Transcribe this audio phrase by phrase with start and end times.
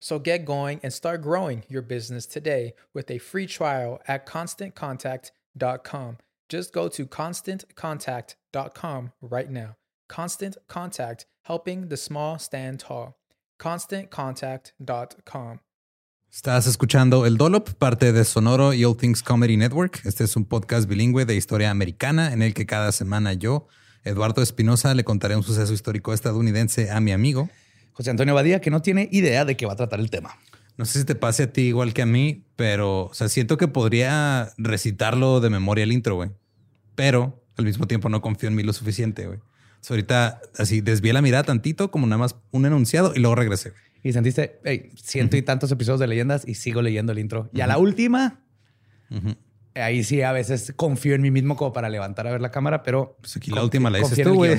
[0.00, 6.18] So get going and start growing your business today with a free trial at constantcontact.com.
[6.48, 9.76] Just go to constantcontact.com right now.
[10.08, 13.16] Constant Contact, helping the small stand tall.
[13.60, 15.60] ConstantContact.com.
[16.32, 20.00] Estás escuchando El Dolop, parte de Sonoro y All Things Comedy Network.
[20.04, 23.66] Este es un podcast bilingüe de historia americana en el que cada semana yo,
[24.04, 27.50] Eduardo Espinosa, le contaré un suceso histórico estadounidense a mi amigo.
[27.92, 30.36] José Antonio Badía, que no tiene idea de qué va a tratar el tema.
[30.76, 33.58] No sé si te pase a ti igual que a mí, pero o sea, siento
[33.58, 36.30] que podría recitarlo de memoria el intro, güey.
[36.94, 39.40] Pero al mismo tiempo no confío en mí lo suficiente, güey.
[39.80, 43.72] So, ahorita así desvié la mirada tantito, como nada más un enunciado y luego regresé.
[44.02, 47.50] Y sentiste, hey, ciento y tantos episodios de leyendas y sigo leyendo el intro.
[47.52, 48.42] Y a la última,
[49.74, 52.82] ahí sí a veces confío en mí mismo como para levantar a ver la cámara,
[52.82, 54.58] pero Pues aquí la última la dices tú, güey.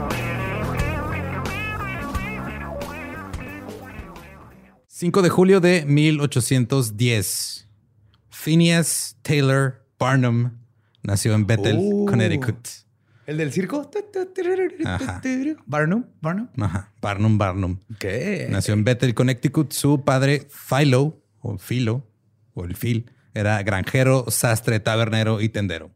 [5.01, 7.67] ...5 de julio de 1810.
[8.29, 10.51] Phineas Taylor Barnum
[11.01, 12.05] nació en Bethel, Oh.
[12.05, 12.67] Connecticut.
[13.25, 13.89] ¿El del circo?
[14.85, 15.19] Ajá.
[15.65, 16.49] Barnum, Barnum.
[16.59, 17.79] Ajá, Barnum Barnum.
[17.97, 18.45] ¿Qué?
[18.51, 19.71] Nació en Bethel, Connecticut.
[19.73, 22.05] Su padre, Philo, o Philo,
[22.53, 25.89] o el Phil, era granjero, sastre, tabernero y tendero.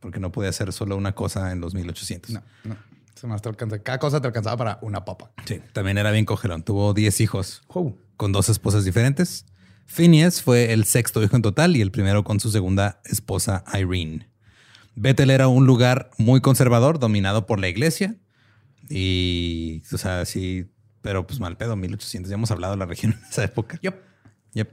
[0.00, 2.30] Porque no podía hacer solo una cosa en los 1800.
[2.30, 2.76] No, no.
[3.16, 3.78] Eso más te alcanza.
[3.78, 5.30] Cada cosa te alcanzaba para una papa.
[5.46, 6.62] Sí, también era bien cogelón.
[6.62, 7.96] Tuvo 10 hijos Wow.
[8.16, 9.46] Con dos esposas diferentes.
[9.86, 14.28] Phineas fue el sexto hijo en total y el primero con su segunda esposa, Irene.
[14.96, 18.16] Bethel era un lugar muy conservador, dominado por la iglesia.
[18.88, 20.70] Y, o sea, sí,
[21.02, 22.30] pero pues mal pedo, 1800.
[22.30, 23.78] Ya hemos hablado de la región en esa época.
[23.82, 23.94] Yep.
[24.54, 24.70] Yep.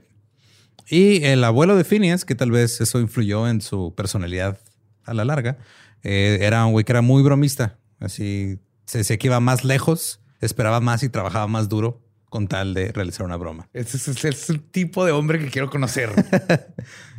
[0.88, 4.58] Y el abuelo de Phineas, que tal vez eso influyó en su personalidad
[5.04, 5.58] a la larga,
[6.02, 7.78] eh, era un güey que era muy bromista.
[7.98, 12.01] Así se decía que iba más lejos, esperaba más y trabajaba más duro
[12.32, 13.68] con tal de realizar una broma.
[13.74, 16.08] Ese es, es el tipo de hombre que quiero conocer.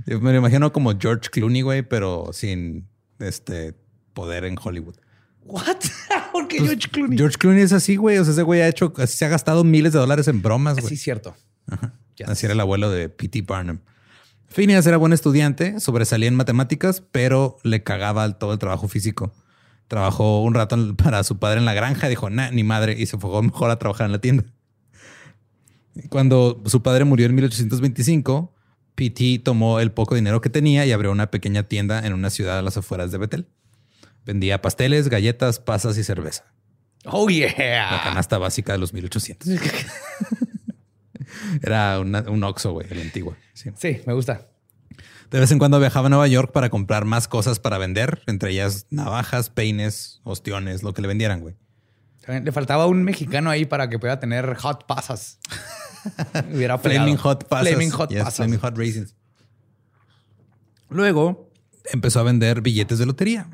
[0.08, 2.90] Yo me lo imagino como George Clooney, güey, pero sin
[3.20, 3.76] este
[4.16, 4.96] poder en Hollywood.
[5.44, 5.78] What?
[6.32, 7.16] ¿Por qué Pues, George Clooney?
[7.16, 8.18] George Clooney es así, güey.
[8.18, 10.90] O sea, ese güey ha hecho, se ha gastado miles de dólares en bromas, güey.
[10.90, 11.36] Sí, cierto.
[12.16, 12.30] Yes.
[12.30, 13.44] Así era el abuelo de P.T.
[13.44, 13.78] Barnum.
[14.48, 19.32] Phineas era buen estudiante, sobresalía en matemáticas, pero le cagaba todo el trabajo físico.
[19.88, 23.20] Trabajó un rato para su padre en la granja, dijo, nah, ni madre, y se
[23.20, 24.44] fue mejor a trabajar en la tienda.
[26.10, 28.54] Cuando su padre murió en 1825,
[28.96, 29.40] P.T.
[29.44, 32.62] tomó el poco dinero que tenía y abrió una pequeña tienda en una ciudad a
[32.62, 33.48] las afueras de Betel.
[34.26, 36.46] Vendía pasteles, galletas, pasas y cerveza.
[37.06, 38.02] Oh, La yeah.
[38.04, 39.50] canasta básica de los 1800.
[41.62, 43.36] Era una- un Oxxo, güey, el antiguo.
[43.54, 43.70] sí.
[43.78, 44.48] Sí, me gusta.
[45.32, 48.52] De vez en cuando viajaba a Nueva York para comprar más cosas para vender, entre
[48.52, 51.56] ellas navajas, peines, ostiones, lo que le vendieran, güey.
[52.28, 55.40] Le faltaba un mexicano ahí para que pueda tener hot pasas.
[56.54, 57.18] Hubiera Flaming.
[57.18, 57.70] Hot Passes.
[57.70, 58.36] Flaming hot Yes, pasas.
[58.36, 59.16] Flaming Hot Raisins.
[60.90, 61.52] Luego
[61.92, 63.50] empezó a vender billetes de lotería.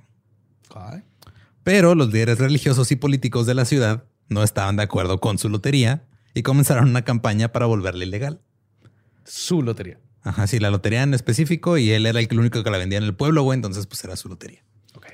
[1.64, 5.50] Pero los líderes religiosos y políticos de la ciudad no estaban de acuerdo con su
[5.50, 6.04] lotería
[6.34, 8.42] y comenzaron una campaña para volverla ilegal.
[9.26, 10.00] Su lotería.
[10.22, 13.04] Ajá, sí, la lotería en específico y él era el único que la vendía en
[13.04, 14.64] el pueblo, güey, entonces pues era su lotería.
[14.96, 15.08] Ok.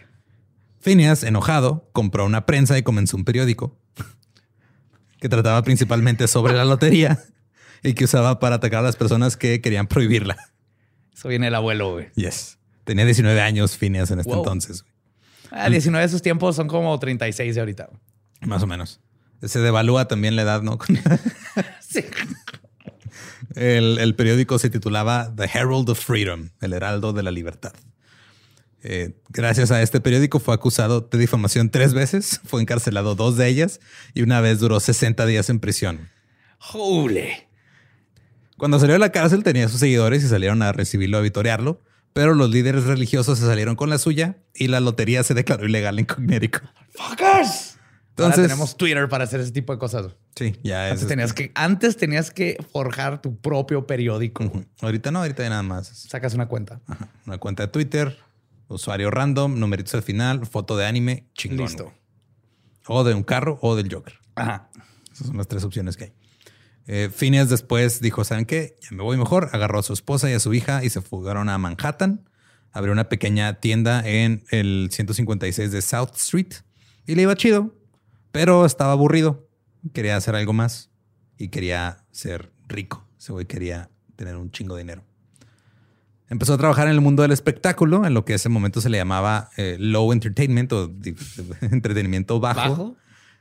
[0.79, 3.77] Phineas, enojado, compró una prensa y comenzó un periódico
[5.25, 7.17] que trataba principalmente sobre la lotería
[7.81, 10.37] y que usaba para atacar a las personas que querían prohibirla.
[11.15, 12.09] Eso viene el abuelo, güey.
[12.13, 12.59] Yes.
[12.83, 14.41] Tenía 19 años Phineas en este Wow.
[14.43, 14.93] entonces, güey.
[15.49, 17.85] Ah, 19 de esos tiempos son como 36 de ahorita.
[17.87, 17.99] güey.
[18.41, 18.99] más o menos.
[19.41, 20.77] Se devalúa también la edad, ¿no?
[21.81, 22.03] Sí.
[23.55, 27.73] El, el periódico se titulaba The Herald of Freedom, el Heraldo de la Libertad.
[28.87, 33.47] Eh, gracias a este periódico fue acusado de difamación tres veces, fue encarcelado dos de
[33.47, 33.79] ellas
[34.13, 36.09] y una vez duró 60 días en prisión.
[36.71, 37.29] Holy.
[38.57, 41.81] Cuando salió de la cárcel tenía sus seguidores y salieron a recibirlo, a vitorearlo,
[42.13, 45.97] pero los líderes religiosos se salieron con la suya y la lotería se declaró ilegal
[45.97, 46.61] en Connecticut.
[46.91, 47.77] Fuckers.
[48.17, 50.13] Ahora Entonces- tenemos Twitter para hacer ese tipo de cosas.
[50.35, 50.93] Sí, ya es.
[50.93, 54.49] Antes tenías que, antes tenías que forjar tu propio periódico.
[54.81, 55.87] Ahorita no, ahorita ya nada más.
[55.87, 56.79] Sacas una cuenta.
[56.87, 57.09] Ajá.
[57.25, 58.17] Una cuenta de Twitter,
[58.67, 61.67] usuario random, numeritos al final, foto de anime, chingón.
[61.67, 61.93] Listo.
[62.87, 64.13] O de un carro o del Joker.
[64.35, 64.69] Ajá.
[65.11, 66.13] Esas son las tres opciones que hay.
[66.87, 68.75] Eh, Phineas después dijo, ¿saben qué?
[68.81, 69.49] Ya me voy mejor.
[69.53, 72.29] Agarró a su esposa y a su hija y se fugaron a Manhattan.
[72.71, 76.53] Abrió una pequeña tienda en el 156 de South Street
[77.07, 77.73] y le iba chido,
[78.31, 79.47] pero estaba aburrido.
[79.93, 80.91] Quería hacer algo más
[81.37, 83.07] y quería ser rico.
[83.17, 85.03] Ese güey quería tener un chingo de dinero.
[86.29, 88.89] Empezó a trabajar en el mundo del espectáculo, en lo que en ese momento se
[88.89, 90.91] le llamaba eh, low entertainment o
[91.61, 92.59] entretenimiento bajo.
[92.59, 92.95] Bajo.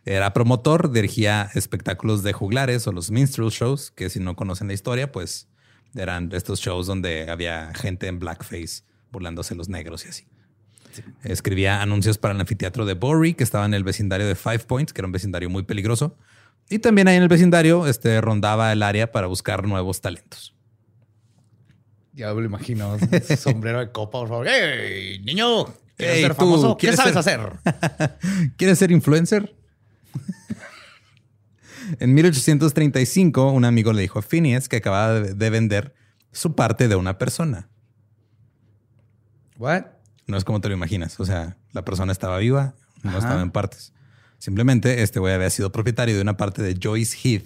[0.07, 4.75] Era promotor, dirigía espectáculos de juglares o los minstrel shows, que si no conocen la
[4.75, 5.49] historia, pues
[5.95, 10.27] eran estos shows donde había gente en blackface burlándose los negros y así.
[11.23, 14.93] Escribía anuncios para el anfiteatro de Bowery, que estaba en el vecindario de Five Points,
[14.93, 16.17] que era un vecindario muy peligroso.
[16.69, 20.55] Y también ahí en el vecindario este, rondaba el área para buscar nuevos talentos.
[22.15, 22.97] Ya me lo imagino.
[23.39, 24.47] Sombrero de copa, por favor.
[24.49, 25.65] ¡Hey, niño!
[25.97, 26.77] ¿Quieres Hey, ser famoso?
[26.77, 28.51] ¿Qué ¿quieres sabes ser- hacer?
[28.57, 29.55] ¿Quieres ser influencer?
[32.01, 35.95] en 1835, un amigo le dijo a Phineas que acababa de de vender
[36.33, 37.69] su parte de una persona.
[39.59, 39.85] What?
[40.27, 41.21] No es como te lo imaginas.
[41.21, 43.19] O sea, la persona estaba viva, no Ajá.
[43.19, 43.93] estaba en partes.
[44.39, 47.45] Simplemente este güey había sido propietario de una parte de Joyce Heath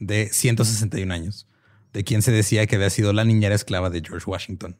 [0.00, 1.46] de 161 años,
[1.94, 4.76] de quien se decía que había sido la niñera esclava de George Washington.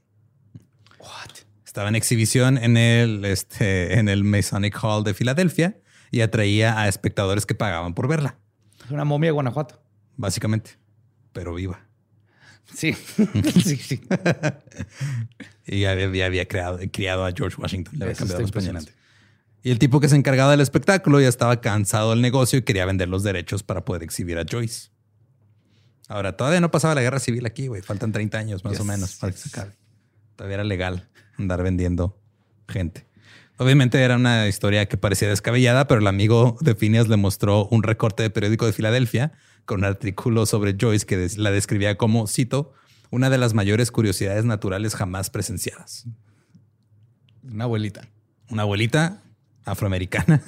[0.98, 1.30] What?
[1.64, 5.78] Estaba en exhibición en el, este, en el Masonic Hall de Filadelfia
[6.10, 8.36] y atraía a espectadores que pagaban por verla,
[8.84, 9.82] Es una momia de Guanajuato.
[10.16, 10.72] básicamente,
[11.32, 11.80] pero viva.
[12.72, 12.92] Sí.
[13.64, 14.00] sí, sí.
[15.66, 17.98] Y había, había- creado, criado a George Washington.
[17.98, 18.82] Le había cambiado está los pañales.
[18.84, 18.92] impresionante.
[19.62, 22.84] Y el tipo que se encargaba del espectáculo ya estaba cansado del negocio y quería
[22.86, 24.90] vender los derechos para poder exhibir a Joyce.
[26.08, 27.82] Ahora, todavía no pasaba la guerra civil aquí, güey.
[27.82, 29.50] Faltan 30 años más Yes, o menos para que yes.
[29.50, 29.74] se acabe.
[30.36, 31.08] Todavía era legal
[31.38, 32.20] andar vendiendo
[32.68, 33.06] gente.
[33.56, 37.82] Obviamente era una historia que parecía descabellada, pero el amigo de Phineas le mostró un
[37.84, 39.32] recorte de periódico de Filadelfia
[39.64, 42.72] con un artículo sobre Joyce que la describía como, cito,
[43.10, 46.04] una de las mayores curiosidades naturales jamás presenciadas.
[47.44, 48.08] Una abuelita.
[48.50, 49.22] Una abuelita
[49.64, 50.42] afroamericana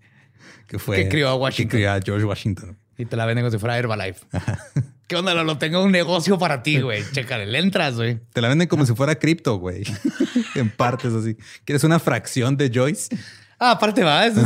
[0.66, 1.70] que fue Que crió a Washington.
[1.70, 2.78] que crió a George Washington.
[2.98, 4.26] Y te la venden como si fuera Herbalife.
[5.06, 5.32] ¿Qué onda?
[5.32, 7.02] Lo tengo un negocio para ti, güey.
[7.12, 8.20] Chécale, le entras, güey.
[8.32, 9.84] Te la venden como si fuera cripto, güey.
[10.56, 11.36] en partes así.
[11.64, 13.16] ¿Quieres una fracción de Joyce?
[13.58, 14.26] Ah, aparte va.
[14.26, 14.36] Es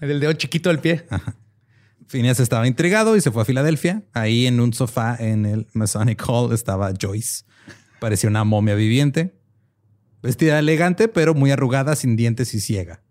[0.00, 1.06] el dedo chiquito del pie.
[2.08, 4.02] Phineas estaba intrigado y se fue a Filadelfia.
[4.14, 7.44] Ahí en un sofá en el Masonic Hall estaba Joyce.
[8.00, 9.34] Parecía una momia viviente.
[10.22, 13.02] Vestida elegante, pero muy arrugada, sin dientes y ciega.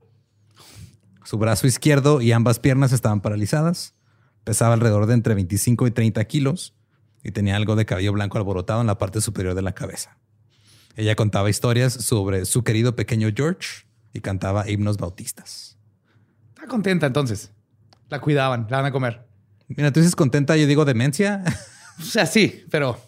[1.24, 3.94] Su brazo izquierdo y ambas piernas estaban paralizadas.
[4.44, 6.76] Pesaba alrededor de entre 25 y 30 kilos
[7.24, 10.18] y tenía algo de cabello blanco alborotado en la parte superior de la cabeza.
[10.96, 15.78] Ella contaba historias sobre su querido pequeño George y cantaba himnos bautistas.
[16.50, 17.52] Está contenta entonces.
[18.10, 19.26] La cuidaban, la van a comer.
[19.68, 21.44] Mira, tú dices contenta, yo digo demencia.
[22.00, 23.00] O sea, sí, pero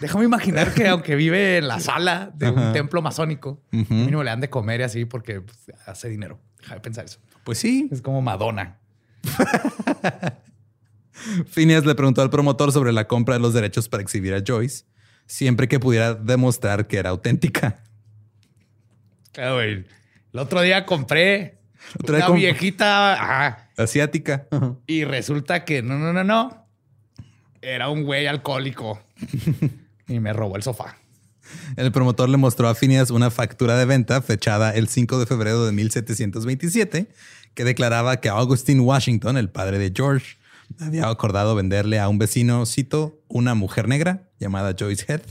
[0.00, 4.40] déjame imaginar que aunque vive en la sala de un templo masónico, mínimo le han
[4.40, 6.40] de comer y así porque pues, hace dinero.
[6.58, 7.20] Deja de pensar eso.
[7.44, 7.88] Pues sí.
[7.92, 8.78] Es como Madonna.
[11.52, 14.84] Phineas le preguntó al promotor sobre la compra de los derechos para exhibir a Joyce,
[15.26, 17.82] siempre que pudiera demostrar que era auténtica.
[19.32, 19.86] Claro, El
[20.34, 21.58] otro día compré
[22.06, 24.46] una viejita asiática
[24.86, 26.66] y resulta que no, no, no, no.
[27.62, 29.00] Era un güey alcohólico
[30.08, 30.96] y me robó el sofá.
[31.76, 35.66] El promotor le mostró a Phineas una factura de venta fechada el 5 de febrero
[35.66, 37.08] de 1727
[37.54, 40.36] que declaraba que Augustine Washington, el padre de George,
[40.78, 45.22] había acordado venderle a un vecino, cito, una mujer negra llamada Joyce Head,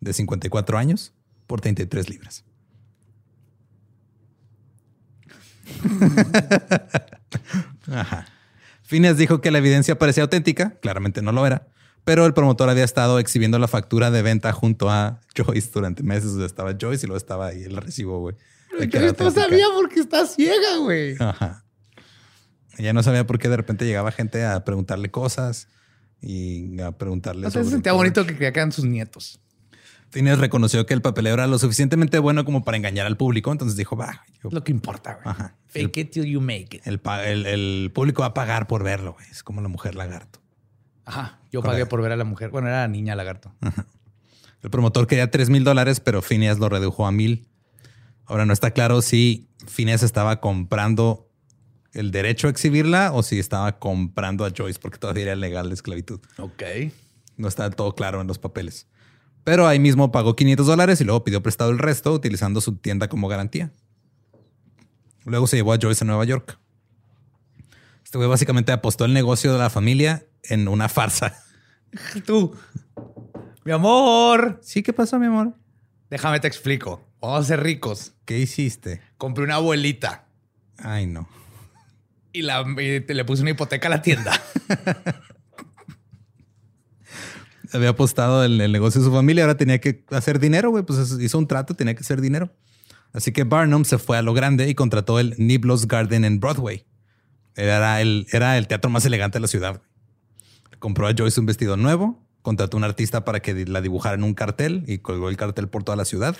[0.00, 1.12] de 54 años,
[1.46, 2.44] por 33 libras.
[7.92, 8.26] Ajá.
[8.82, 11.66] Phineas dijo que la evidencia parecía auténtica, claramente no lo era,
[12.04, 16.36] pero el promotor había estado exhibiendo la factura de venta junto a Joyce durante meses.
[16.36, 18.36] estaba Joyce y luego estaba ahí el recibo, güey.
[18.88, 21.16] Yo no sabía porque está ciega, güey.
[21.18, 21.65] Ajá.
[22.76, 25.68] Ella no sabía por qué de repente llegaba gente a preguntarle cosas
[26.20, 27.42] y a preguntarle.
[27.42, 29.40] No se sentía bonito que quedan sus nietos.
[30.10, 33.50] Phineas reconoció que el papeleo era lo suficientemente bueno como para engañar al público.
[33.52, 34.24] Entonces dijo, va.
[34.42, 35.36] Lo que importa, güey.
[35.66, 36.86] Fake it till you make it.
[36.86, 39.26] El, público va a pagar por verlo, güey.
[39.30, 40.40] Es como la mujer lagarto.
[41.04, 41.40] Ajá.
[41.52, 42.50] Yo pagué por ver a la mujer.
[42.50, 43.52] Bueno, era la niña lagarto.
[44.62, 47.48] El promotor quería 3 mil dólares, pero Phineas lo redujo a mil.
[48.24, 51.25] Ahora no está claro si Phineas estaba comprando
[51.96, 55.74] el derecho a exhibirla o si estaba comprando a Joyce porque todavía era legal la
[55.74, 56.20] esclavitud.
[56.36, 56.62] Ok.
[57.38, 58.86] No está todo claro en los papeles.
[59.44, 63.08] Pero ahí mismo pagó 500 dólares y luego pidió prestado el resto utilizando su tienda
[63.08, 63.72] como garantía.
[65.24, 66.58] Luego se llevó a Joyce a Nueva York.
[68.04, 71.42] Este güey básicamente apostó el negocio de la familia en una farsa.
[72.26, 72.54] Tú,
[73.64, 74.60] mi amor.
[74.62, 75.54] Sí, ¿qué pasó, mi amor?
[76.10, 77.02] Déjame te explico.
[77.22, 78.12] Vamos a ser ricos.
[78.26, 79.00] ¿Qué hiciste?
[79.16, 80.26] Compré una abuelita.
[80.76, 81.26] Ay, no.
[82.36, 84.38] Y, le puse una hipoteca a la tienda.
[87.72, 90.84] Había apostado en el negocio de su familia, ahora tenía que hacer dinero, güey.
[90.84, 92.54] Pues hizo un trato, tenía que hacer dinero.
[93.14, 96.84] Así que Barnum se fue a lo grande y contrató el Niblos Garden en Broadway.
[97.54, 99.80] Era el, era el teatro más elegante de la ciudad.
[100.78, 104.24] Compró a Joyce un vestido nuevo, contrató a un artista para que la dibujara en
[104.24, 106.36] un cartel y colgó el cartel por toda la ciudad.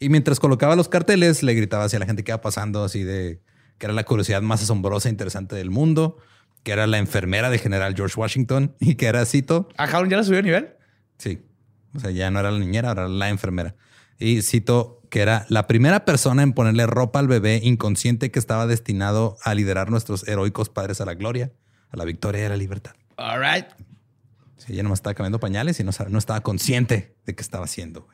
[0.00, 3.42] Y mientras colocaba los carteles, le gritaba hacia la gente que iba pasando, así de
[3.78, 6.18] que era la curiosidad más asombrosa e interesante del mundo,
[6.62, 9.68] que era la enfermera de General George Washington y que era, cito...
[9.76, 10.70] ¿A Jaron ya la subió a nivel?
[11.18, 11.42] Sí.
[11.94, 13.74] O sea, ya no era la niñera, ahora la enfermera.
[14.18, 18.66] Y cito que era la primera persona en ponerle ropa al bebé inconsciente que estaba
[18.66, 21.52] destinado a liderar nuestros heroicos padres a la gloria,
[21.90, 22.92] a la victoria y a la libertad.
[23.16, 23.66] All right.
[24.56, 28.08] Sí, ella no estaba cambiando pañales y no, no estaba consciente de qué estaba haciendo.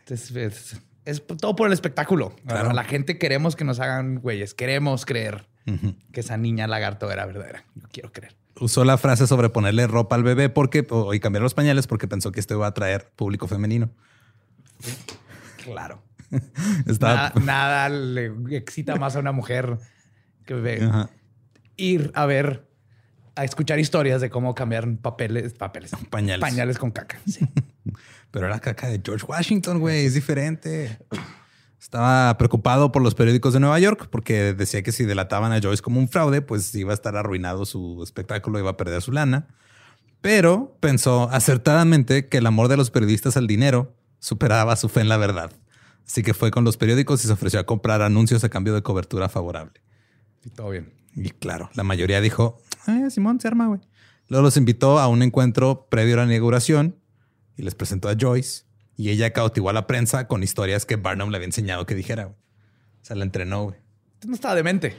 [1.05, 2.37] Es, todo por el espectáculo.
[2.47, 2.73] Claro.
[2.73, 4.55] La gente queremos que nos hagan güeyes.
[4.55, 7.65] Queremos creer que esa niña lagarto era verdadera.
[7.75, 8.35] Yo quiero creer.
[8.61, 12.33] Usó la frase sobre ponerle ropa al bebé porque, y cambiar los pañales porque pensó
[12.33, 13.91] que esto iba a atraer público femenino.
[15.65, 16.03] Claro.
[17.45, 19.79] nada, le excita más a una mujer
[20.45, 20.91] que ve.
[21.77, 22.69] ir a ver,
[23.35, 27.19] a escuchar historias de cómo cambiar papeles, papeles, pañales, pañales con caca.
[28.31, 30.99] Pero era caca de George Washington, güey, es diferente.
[31.83, 35.83] Estaba preocupado por los periódicos de Nueva York porque decía que si delataban a Joyce
[35.83, 39.49] como un fraude, pues iba a estar arruinado su espectáculo, iba a perder su lana.
[40.21, 45.09] Pero pensó acertadamente que el amor de los periodistas al dinero superaba su fe en
[45.09, 45.51] la verdad.
[46.07, 48.83] Así que fue con los periódicos y se ofreció a comprar anuncios a cambio de
[48.83, 49.83] cobertura favorable.
[50.45, 50.95] Y todo bien.
[51.17, 53.81] Y claro, la mayoría dijo, eh, Simón, se arma, güey.
[54.29, 56.97] Luego los invitó a un encuentro previo a la inauguración
[57.57, 58.67] y les presentó a Joyce.
[58.97, 62.29] Y ella cautivó a la prensa con historias que Barnum le había enseñado que dijera.
[62.29, 62.35] O
[63.03, 63.77] sea, la entrenó, güey.
[64.27, 64.97] No estaba demente.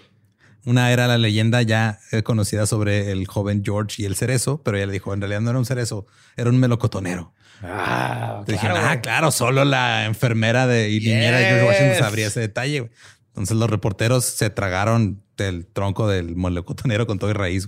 [0.65, 4.77] Una era la leyenda ya eh, conocida sobre el joven George y el cerezo, pero
[4.77, 6.05] ella le dijo, en realidad no era un cerezo,
[6.37, 7.33] era un melocotonero.
[7.61, 12.39] Ah, claro, ah, claro, solo la enfermera de, y niñera de George Washington sabría ese
[12.39, 12.89] detalle.
[13.29, 17.67] Entonces los reporteros se tragaron del tronco del melocotonero con todo y raíz.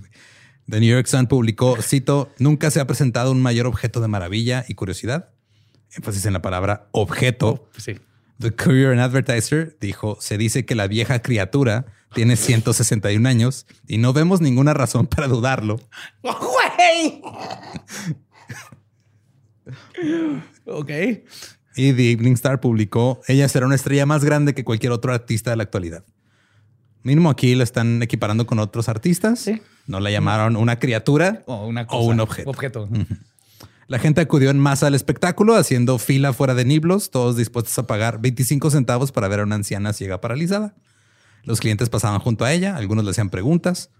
[0.68, 4.64] The New York Sun publicó, cito, nunca se ha presentado un mayor objeto de maravilla
[4.68, 5.30] y curiosidad.
[5.94, 7.68] Énfasis en la palabra objeto.
[7.76, 7.96] Sí.
[8.38, 13.98] The Courier and Advertiser dijo, se dice que la vieja criatura tiene 161 años y
[13.98, 15.80] no vemos ninguna razón para dudarlo.
[20.66, 20.90] ok.
[21.76, 25.50] Y The Evening Star publicó, ella será una estrella más grande que cualquier otro artista
[25.50, 26.04] de la actualidad.
[27.02, 29.48] Mínimo aquí la están equiparando con otros artistas.
[29.86, 32.50] No la llamaron una criatura o, una un objeto.
[32.50, 32.88] objeto.
[33.88, 37.86] La gente acudió en masa al espectáculo, haciendo fila fuera de Niblos, todos dispuestos a
[37.86, 40.74] pagar 25 centavos para ver a una anciana ciega paralizada.
[41.44, 43.90] Los clientes pasaban junto a ella, algunos le hacían preguntas,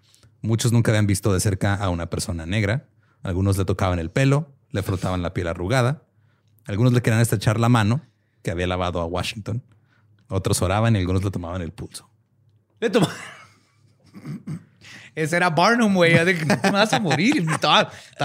[0.42, 2.88] muchos nunca habían visto de cerca a una persona negra,
[3.22, 6.02] algunos le tocaban el pelo, le frotaban la piel arrugada,
[6.64, 8.02] algunos le querían estrechar la mano,
[8.42, 9.62] que había lavado a Washington,
[10.26, 12.10] otros oraban y algunos le tomaban el pulso.
[12.80, 13.14] Le tomaban...
[15.16, 16.14] Ese era Barnum, güey.
[16.46, 17.44] No te vas a morir.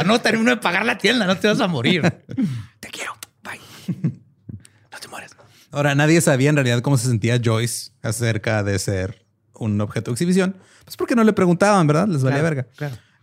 [0.05, 2.01] No termino de pagar la tienda, no te vas a morir.
[2.81, 3.17] Te quiero.
[3.41, 3.59] Bye.
[4.91, 5.31] No te mueres.
[5.71, 10.15] Ahora, nadie sabía en realidad cómo se sentía Joyce acerca de ser un objeto de
[10.15, 10.57] exhibición.
[10.83, 12.09] Pues porque no le preguntaban, ¿verdad?
[12.09, 12.67] Les valía verga.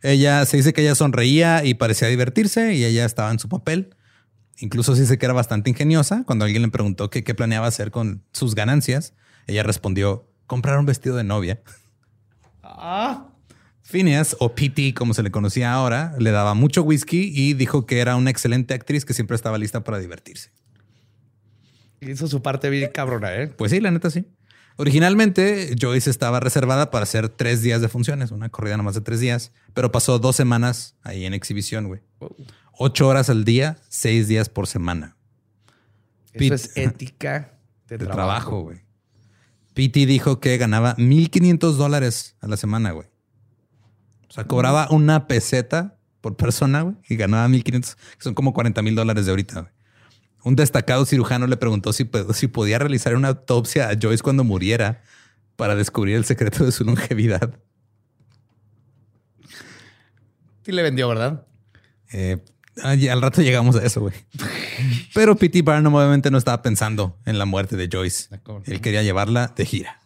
[0.01, 3.95] Ella se dice que ella sonreía y parecía divertirse y ella estaba en su papel.
[4.57, 6.23] Incluso se dice que era bastante ingeniosa.
[6.25, 9.13] Cuando alguien le preguntó qué planeaba hacer con sus ganancias,
[9.47, 11.61] ella respondió, comprar un vestido de novia.
[12.63, 13.27] Ah.
[13.89, 18.01] Phineas, o P.T., como se le conocía ahora, le daba mucho whisky y dijo que
[18.01, 20.51] era una excelente actriz que siempre estaba lista para divertirse.
[22.03, 23.47] Hizo su parte bien cabrona, ¿eh?
[23.47, 24.27] Pues sí, la neta sí.
[24.77, 29.21] Originalmente, Joyce estaba reservada para hacer tres días de funciones, una corrida nomás de tres
[29.21, 32.03] días, pero pasó dos semanas ahí en exhibición, güey.
[32.73, 35.17] Ocho horas al día, seis días por semana.
[36.35, 38.83] Eso es ética de, trabajo, güey.
[39.73, 43.09] Pete dijo que ganaba 1.500 dólares a la semana, güey.
[44.29, 48.83] O sea, cobraba una peseta por persona güey, y ganaba 1500, que son como 40
[48.83, 49.61] mil dólares de ahorita.
[49.61, 49.73] Güey.
[50.45, 55.03] Un destacado cirujano le preguntó si, si podía realizar una autopsia a Joyce cuando muriera
[55.57, 57.59] para descubrir el secreto de su longevidad.
[60.65, 61.47] Sí le vendió, ¿verdad?
[62.13, 62.39] Eh,
[62.83, 64.15] al rato llegamos a eso, güey.
[65.15, 65.63] Pero P.T.
[65.63, 68.29] Barnum obviamente no estaba pensando en la muerte de Joyce.
[68.67, 70.01] Él quería llevarla de gira.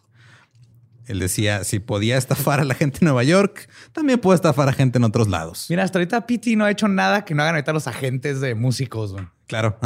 [1.05, 4.73] Él decía, si podía estafar a la gente en Nueva York, también puede estafar a
[4.73, 5.67] gente en otros lados.
[5.69, 8.55] Mira, hasta ahorita Pity no ha hecho nada que no hagan ahorita los agentes de
[8.55, 9.15] músicos.
[9.47, 9.77] Claro.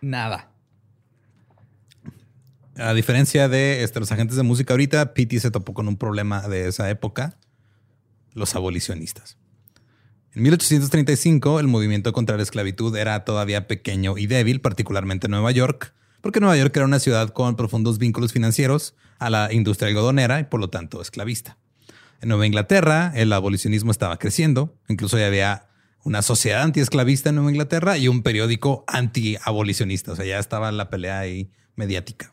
[0.00, 0.50] Nada.
[2.76, 6.48] A diferencia de este, los agentes de música ahorita, Pity se topó con un problema
[6.48, 7.36] de esa época,
[8.32, 9.38] los abolicionistas.
[10.34, 15.52] En 1835, el movimiento contra la esclavitud era todavía pequeño y débil, particularmente en Nueva
[15.52, 20.40] York, porque Nueva York era una ciudad con profundos vínculos financieros a la industria algodonera
[20.40, 21.58] y por lo tanto esclavista.
[22.22, 25.68] En Nueva Inglaterra el abolicionismo estaba creciendo, incluso ya había
[26.02, 30.88] una sociedad antiesclavista en Nueva Inglaterra y un periódico anti-abolicionista, o sea, ya estaba la
[30.88, 32.32] pelea ahí mediática.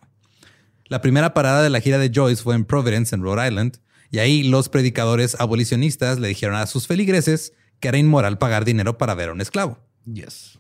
[0.86, 4.19] La primera parada de la gira de Joyce fue en Providence, en Rhode Island, y
[4.19, 7.51] ahí los predicadores abolicionistas le dijeron a sus feligreses
[7.82, 9.80] que era inmoral pagar dinero para ver a un esclavo.
[10.06, 10.60] Yes.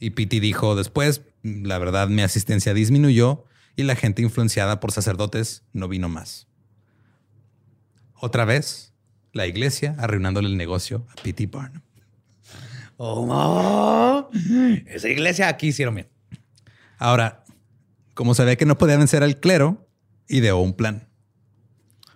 [0.00, 3.44] Y Pitti dijo después, la verdad mi asistencia disminuyó
[3.76, 6.48] y la gente influenciada por sacerdotes no vino más.
[8.14, 8.92] Otra vez,
[9.32, 11.46] la iglesia arruinándole el negocio a P.T.
[11.46, 11.82] Barnum.
[12.96, 14.28] Oh,
[14.86, 16.08] esa iglesia aquí hicieron bien.
[16.98, 17.44] Ahora,
[18.14, 19.88] como sabía que no podía vencer al clero,
[20.26, 21.08] ideó un plan.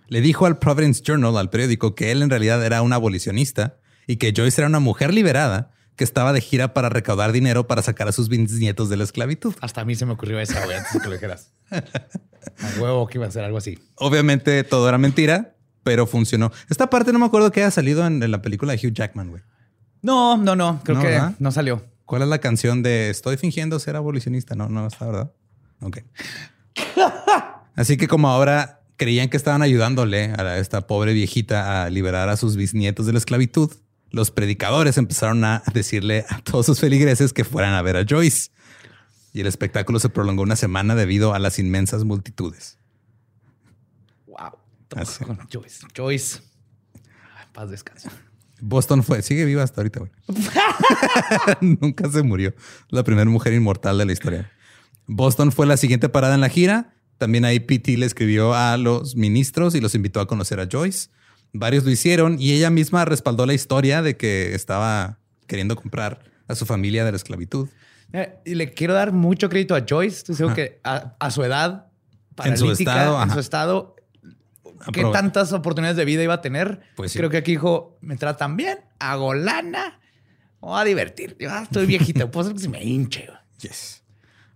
[0.09, 4.17] Le dijo al Providence Journal, al periódico, que él en realidad era un abolicionista y
[4.17, 8.07] que Joyce era una mujer liberada que estaba de gira para recaudar dinero para sacar
[8.07, 9.53] a sus bisnietos de la esclavitud.
[9.61, 11.51] Hasta a mí se me ocurrió esa, güey, antes de que lo dijeras.
[11.71, 13.79] A huevo que iba a ser algo así.
[13.95, 16.51] Obviamente todo era mentira, pero funcionó.
[16.69, 19.41] Esta parte no me acuerdo que haya salido en, la película de Hugh Jackman, güey.
[20.01, 20.81] No, no, no.
[20.83, 21.83] Creo que no salió.
[22.05, 24.55] ¿Cuál es la canción de Estoy fingiendo ser abolicionista?
[24.55, 25.31] No, no está, ¿verdad?
[25.79, 25.99] Ok.
[27.75, 32.37] Así que como ahora creían que estaban ayudándole a esta pobre viejita a liberar a
[32.37, 33.71] sus bisnietos de la esclavitud,
[34.13, 38.51] los predicadores empezaron a decirle a todos sus feligreses que fueran a ver a Joyce.
[39.33, 42.77] Y el espectáculo se prolongó una semana debido a las inmensas multitudes.
[44.27, 44.51] Wow.
[45.51, 45.87] Joyce.
[45.95, 46.41] Joyce.
[47.53, 48.09] Paz descanso.
[48.61, 50.11] Boston fue, sigue viva hasta ahorita, güey.
[51.81, 52.53] Nunca se murió.
[52.89, 54.51] La primera mujer inmortal de la historia.
[55.07, 59.15] Boston fue la siguiente parada en la gira, También ahí Pete le escribió a los
[59.15, 61.09] ministros y los invitó a conocer a Joyce.
[61.53, 66.55] Varios lo hicieron y ella misma respaldó la historia de que estaba queriendo comprar a
[66.55, 67.69] su familia de la esclavitud.
[68.11, 70.31] Eh, y le quiero dar mucho crédito a Joyce.
[70.31, 71.87] Estoy que a, su edad,
[72.43, 73.95] en su estado, en su estado,
[74.91, 76.81] qué tantas oportunidades de vida iba a tener.
[76.95, 79.99] Pues Creo que aquí dijo, me tratan bien, hago lana,
[80.59, 81.35] o a divertir.
[81.39, 83.29] Yo ah, estoy viejito, puedo ser que se me hinche.
[83.59, 84.03] Yes.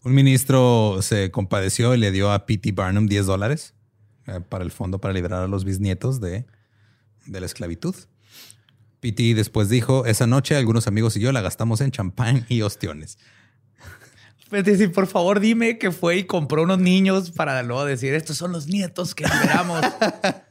[0.03, 2.71] Un ministro se compadeció y le dio a P.T.
[2.71, 3.73] Barnum 10 dólares
[4.25, 6.45] eh, para el fondo para liberar a los bisnietos de,
[7.27, 7.95] de la esclavitud.
[8.99, 9.35] P.T.
[9.35, 13.17] después dijo, esa noche algunos amigos y yo la gastamos en champán y ostiones.
[14.49, 18.37] Pues decir, por favor, dime que fue y compró unos niños para luego decir, estos
[18.37, 19.81] son los nietos que liberamos.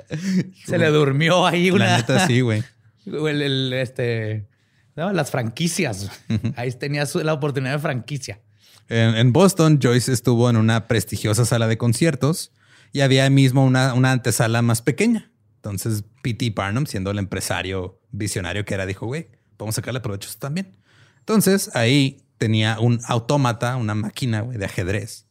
[0.67, 1.87] Se le durmió ahí una...
[1.87, 2.63] La neta sí, güey.
[3.07, 4.47] El, este,
[4.95, 6.11] las franquicias.
[6.57, 8.41] Ahí tenía la oportunidad de franquicia.
[8.89, 12.53] En, Boston, Joyce estuvo en una prestigiosa sala de conciertos
[12.93, 15.31] y había mismo una, una antesala más pequeña.
[15.67, 16.51] Entonces, P.T.
[16.55, 20.77] Barnum, siendo el empresario visionario que era, dijo, güey, a sacarle provecho también.
[21.19, 25.27] Entonces, ahí tenía un autómata, una máquina de ajedrez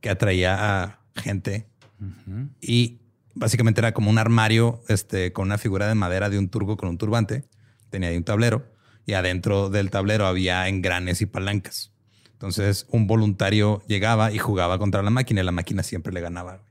[0.00, 1.68] que atraía a gente
[2.60, 3.00] y
[3.34, 6.88] básicamente era como un armario este, con una figura de madera de un turco con
[6.88, 7.44] un turbante.
[7.90, 8.66] Tenía ahí un tablero
[9.06, 11.92] y adentro del tablero había engranes y palancas.
[12.32, 16.62] Entonces, un voluntario llegaba y jugaba contra la máquina y la máquina siempre le ganaba.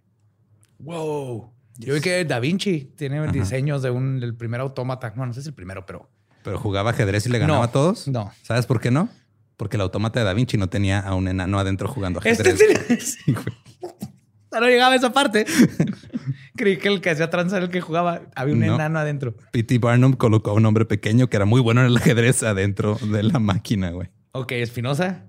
[0.79, 1.56] Wow.
[1.77, 5.13] Yo vi que Da Vinci tiene diseños de un del primer autómata.
[5.15, 6.09] No, no sé si el primero, pero.
[6.43, 8.07] Pero jugaba ajedrez y le ganaba a todos.
[8.07, 8.31] No.
[8.41, 9.09] ¿Sabes por qué no?
[9.57, 12.61] Porque el autómata de Da Vinci no tenía a un enano adentro jugando ajedrez.
[12.61, 13.25] Este
[14.59, 15.45] no llegaba a esa parte.
[16.55, 18.21] Creí que el que hacía tranza era el que jugaba.
[18.35, 19.35] Había un enano adentro.
[19.51, 19.77] P.T.
[19.79, 23.23] Barnum colocó a un hombre pequeño que era muy bueno en el ajedrez adentro de
[23.23, 24.09] la máquina, güey.
[24.31, 25.25] Ok, Espinosa.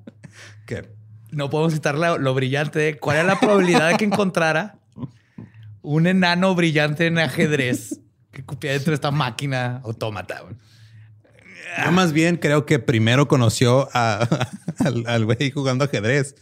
[1.31, 4.78] No podemos citar lo, brillante de cuál era la probabilidad de que encontrara
[5.83, 10.43] un enano brillante en ajedrez que cupía dentro de esta máquina autómata.
[11.85, 16.35] Yo más bien creo que primero conoció al güey jugando ajedrez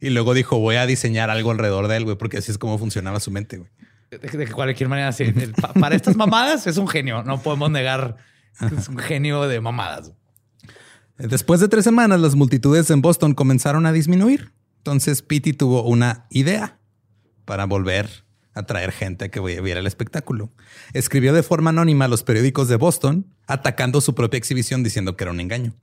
[0.00, 2.76] y luego dijo, voy a diseñar algo alrededor de él, güey, porque así es como
[2.78, 3.70] funcionaba su mente, güey.
[4.10, 5.32] De, cualquier manera, sí.
[5.80, 7.22] Para estas mamadas es un genio.
[7.22, 8.16] No podemos negar
[8.58, 10.12] que es un genio de mamadas.
[11.16, 14.52] Después de tres semanas, las multitudes en Boston comenzaron a disminuir.
[14.78, 16.80] Entonces, Pitti tuvo una idea
[17.44, 20.52] para volver a traer gente que viera el espectáculo.
[20.92, 25.24] Escribió de forma anónima a los periódicos de Boston, atacando su propia exhibición diciendo que
[25.24, 25.74] era un engaño.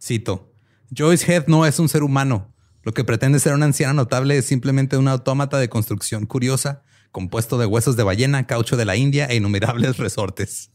[0.00, 0.52] Cito,
[0.96, 2.54] Joyce Head no es un ser humano.
[2.82, 7.56] Lo que pretende ser una anciana notable es simplemente un autómata de construcción curiosa, compuesto
[7.58, 10.70] de huesos de ballena, caucho de la India e innumerables resortes.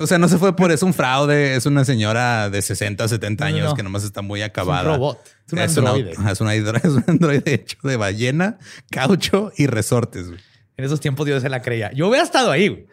[0.00, 1.54] O sea, no se fue por eso un fraude.
[1.54, 4.80] Es una señora de 60, 70 años que nomás está muy acabada.
[4.80, 5.18] Es un robot.
[5.46, 6.10] Es un androide.
[6.82, 8.58] es, un androide hecho de ballena,
[8.90, 10.28] caucho y resortes.
[10.78, 11.92] En esos tiempos Dios se la creía.
[11.92, 12.86] Yo hubiera estado ahí.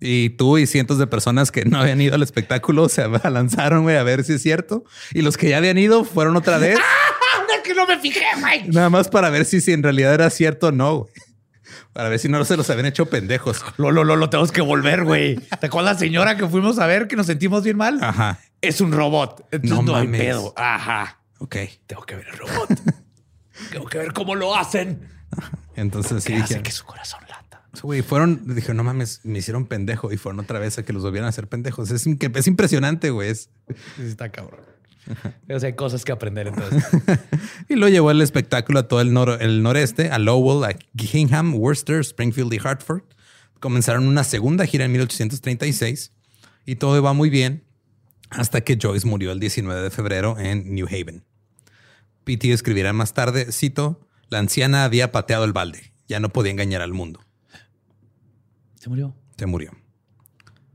[0.00, 3.96] Y tú y cientos de personas que no habían ido al espectáculo se lanzaron güey,
[3.96, 4.84] a ver si es cierto.
[5.14, 6.78] Y los que ya habían ido fueron otra vez.
[6.82, 7.62] ¡Ah!
[7.62, 8.68] que no me fijé, güey.
[8.68, 11.00] Nada más para ver si, si en realidad era cierto o no.
[11.00, 11.29] Güey
[11.92, 13.64] para ver si no se los habían hecho pendejos.
[13.76, 15.36] Lo, lo, lo, lo tenemos que volver, güey.
[15.36, 18.02] ¿Te acuerdas la señora que fuimos a ver que nos sentimos bien mal?
[18.02, 18.38] Ajá.
[18.60, 19.46] Es un robot.
[19.62, 20.52] no, no hay pedo.
[20.56, 21.20] Ajá.
[21.38, 21.56] Ok.
[21.86, 22.68] Tengo que ver el robot.
[23.72, 25.08] tengo que ver cómo lo hacen.
[25.76, 26.34] Entonces sí.
[26.34, 27.62] Hace que su corazón lata.
[27.82, 31.02] Güey, fueron, dije, no mames, me hicieron pendejo y fueron otra vez a que los
[31.02, 31.90] volvieran a hacer pendejos.
[31.90, 33.30] Es, es impresionante, güey.
[33.98, 34.60] Está cabrón.
[35.48, 36.84] O sea, hay cosas que aprender entonces.
[37.68, 42.00] y lo llevó el espectáculo a todo el, el noreste, a Lowell, a Gingham, Worcester,
[42.00, 43.02] Springfield y Hartford.
[43.58, 46.12] Comenzaron una segunda gira en 1836
[46.64, 47.64] y todo iba muy bien
[48.30, 51.24] hasta que Joyce murió el 19 de febrero en New Haven.
[52.24, 52.52] P.T.
[52.52, 56.92] escribirá más tarde, cito, la anciana había pateado el balde, ya no podía engañar al
[56.92, 57.20] mundo.
[58.76, 59.14] Se murió.
[59.36, 59.72] Se murió.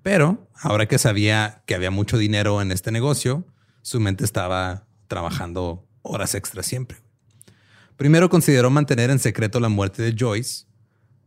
[0.04, 3.48] Pero ahora que sabía que había mucho dinero en este negocio,
[3.86, 6.98] su mente estaba trabajando horas extras siempre.
[7.98, 10.66] Primero consideró mantener en secreto la muerte de Joyce,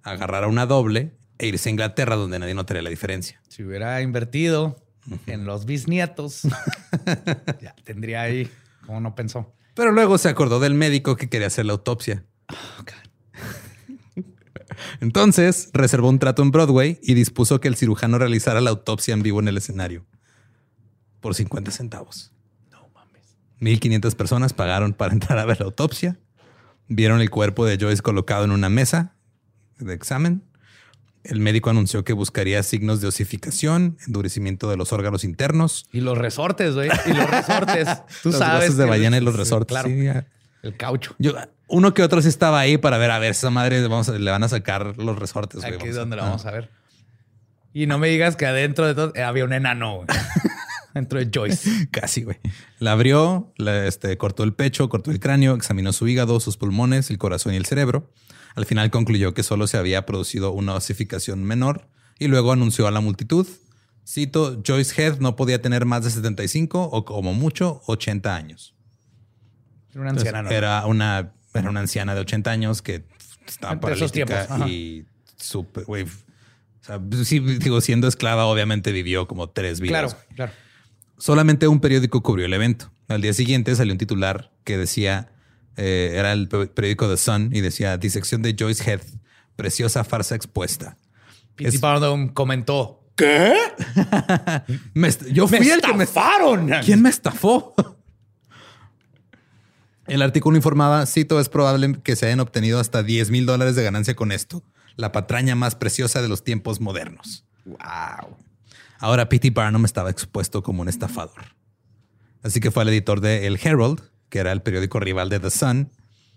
[0.02, 3.40] agarrar a una doble e irse a Inglaterra donde nadie notaría la diferencia.
[3.48, 4.84] Si hubiera invertido
[5.26, 6.42] en los bisnietos,
[7.62, 8.50] ya tendría ahí
[8.84, 9.54] como no pensó.
[9.74, 12.24] Pero luego se acordó del médico que quería hacer la autopsia.
[15.00, 19.22] Entonces reservó un trato en Broadway y dispuso que el cirujano realizara la autopsia en
[19.22, 20.04] vivo en el escenario
[21.20, 22.32] por 50 centavos.
[23.60, 26.18] 1.500 personas pagaron para entrar a ver la autopsia.
[26.88, 29.14] Vieron el cuerpo de Joyce colocado en una mesa
[29.78, 30.42] de examen.
[31.24, 35.86] El médico anunció que buscaría signos de osificación, endurecimiento de los órganos internos.
[35.92, 36.88] Y los resortes, güey.
[37.06, 37.88] Y los resortes.
[38.22, 38.76] Tú los sabes.
[38.76, 39.76] de ballena y los resortes.
[39.76, 40.24] claro.
[40.62, 41.14] El caucho.
[41.18, 41.34] Yo,
[41.68, 44.30] uno que otro sí estaba ahí para ver, a ver, esa madre vamos a- le
[44.30, 45.62] van a sacar los resortes.
[45.64, 46.26] Aquí es a- donde lo ah.
[46.26, 46.70] vamos a ver.
[47.72, 50.04] Y no me digas que adentro de todo eh, había un enano.
[50.98, 51.88] dentro de Joyce.
[51.90, 52.38] Casi, güey.
[52.78, 57.10] La abrió, la, este, cortó el pecho, cortó el cráneo, examinó su hígado, sus pulmones,
[57.10, 58.10] el corazón y el cerebro.
[58.54, 62.90] Al final concluyó que solo se había producido una osificación menor y luego anunció a
[62.90, 63.46] la multitud.
[64.06, 68.74] Cito, Joyce Head no podía tener más de 75 o como mucho 80 años.
[69.90, 70.54] Era una Entonces, anciana, ¿no?
[70.54, 73.04] era, una, era una anciana de 80 años que
[73.46, 75.04] estaba Entre paralítica y
[75.36, 76.04] súper, güey.
[76.04, 80.14] O sea, sí, digo, siendo esclava, obviamente vivió como tres vidas.
[80.14, 80.52] Claro, claro.
[81.18, 82.90] Solamente un periódico cubrió el evento.
[83.08, 85.32] Al día siguiente salió un titular que decía,
[85.76, 89.00] eh, era el pe- periódico The Sun y decía, disección de Joyce Head,
[89.56, 90.96] preciosa farsa expuesta.
[91.56, 91.68] P.T.
[91.76, 93.02] Es- Barnum comentó.
[93.16, 93.52] ¿Qué?
[94.94, 96.70] Me est- yo fui ¡Me el que me estafaron!
[96.84, 97.74] ¿Quién me estafó?
[100.06, 103.82] El artículo informaba, cito, es probable que se hayan obtenido hasta 10 mil dólares de
[103.82, 104.62] ganancia con esto,
[104.96, 107.44] la patraña más preciosa de los tiempos modernos.
[107.66, 108.36] Wow.
[108.98, 109.50] Ahora P.T.
[109.50, 111.56] Barnum estaba expuesto como un estafador.
[112.42, 115.50] Así que fue al editor de El Herald, que era el periódico rival de The
[115.50, 115.90] Sun,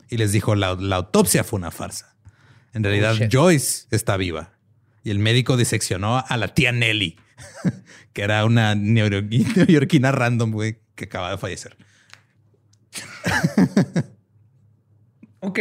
[0.10, 2.15] y les dijo, la, la autopsia fue una farsa.
[2.74, 3.32] En realidad, shit.
[3.32, 4.54] Joyce está viva.
[5.04, 7.17] Y el médico diseccionó a la tía Nelly,
[8.13, 11.78] que era una neoyorqui- neoyorquina random, güey, que acaba de fallecer.
[15.39, 15.60] Ok.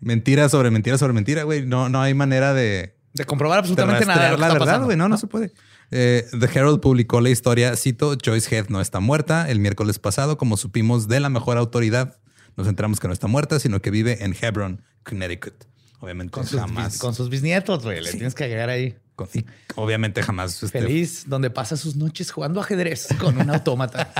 [0.00, 1.64] Mentira sobre mentira sobre mentira, güey.
[1.66, 4.64] No, no hay manera de, De comprobar de absolutamente nada de rastrear lo que la
[4.64, 4.96] está verdad, güey.
[4.96, 5.52] No, no se puede.
[5.90, 9.48] Eh, The Herald publicó la historia, cito, Joyce Head no está muerta.
[9.50, 12.18] El miércoles pasado, como supimos de la mejor autoridad,
[12.56, 15.64] nos enteramos que no está muerta, sino que vive en Hebron, Connecticut.
[16.00, 16.92] Obviamente Con sus, jamás.
[16.94, 18.00] bis- con sus bisnietos, güey.
[18.02, 18.96] Le tienes que agregar ahí.
[19.16, 20.62] con- y obviamente jamás.
[20.62, 24.12] este, Feliz, donde pasa sus noches jugando ajedrez con un autómata.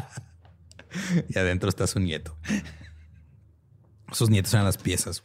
[1.28, 2.36] y adentro está su nieto.
[4.12, 5.22] Sus nietos eran las piezas.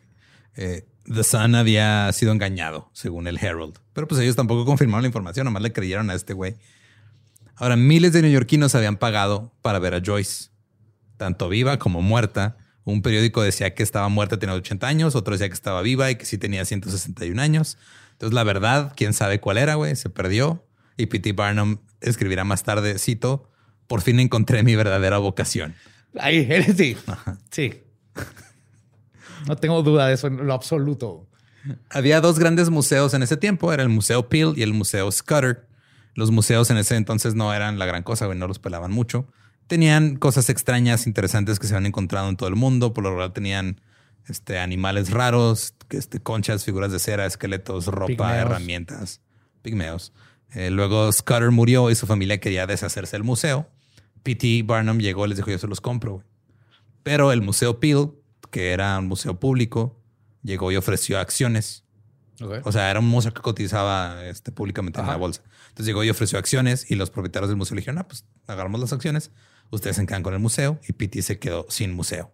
[0.56, 3.80] Eh, The Sun había sido engañado, según el Herald.
[3.94, 6.56] Pero pues ellos tampoco confirmaron la información, nomás le creyeron a este güey.
[7.56, 10.50] Ahora, miles de neoyorquinos habían pagado para ver a Joyce,
[11.18, 12.58] tanto viva como muerta.
[12.84, 16.16] Un periódico decía que estaba muerta, tenía 80 años, otro decía que estaba viva y
[16.16, 17.78] que sí tenía 161 años.
[18.14, 20.66] Entonces, la verdad, quién sabe cuál era, güey, se perdió.
[20.98, 21.34] Y P.T.
[21.34, 23.50] Barnum escribirá más tarde, cito,
[23.88, 25.76] por fin encontré mi verdadera vocación.
[26.20, 26.98] Ahí, eres sí.
[27.52, 27.83] Sí.
[29.48, 31.28] No tengo duda de eso en lo absoluto.
[31.90, 35.68] Había dos grandes museos en ese tiempo, era el Museo Peel y el Museo Scudder.
[36.16, 39.28] Los museos en ese entonces no eran la gran cosa, güey, no los pelaban mucho.
[39.68, 42.94] Tenían cosas extrañas, interesantes que se habían encontrado en todo el mundo.
[42.94, 43.82] Por lo general tenían
[44.28, 48.38] este, animales raros, este, conchas, figuras de cera, esqueletos, ropa, Pigmeos.
[48.38, 49.22] herramientas,
[49.62, 50.14] pigmeos.
[50.54, 53.68] Eh, luego Scudder murió y su familia quería deshacerse del museo.
[54.22, 54.64] P.T.
[54.64, 56.14] Barnum llegó y les dijo, yo se los compro.
[56.16, 56.26] güey.
[57.04, 58.12] Pero el Museo Peel,
[58.54, 60.00] que era un museo público,
[60.44, 61.84] llegó y ofreció acciones.
[62.64, 65.14] O sea, era un museo que cotizaba este, públicamente en Ajá.
[65.14, 65.42] la bolsa.
[65.70, 68.80] Entonces llegó y ofreció acciones y los propietarios del museo le dijeron, ah, pues agarramos
[68.80, 69.32] las acciones,
[69.72, 72.32] ustedes se quedan con el museo y Pitti se quedó sin museo.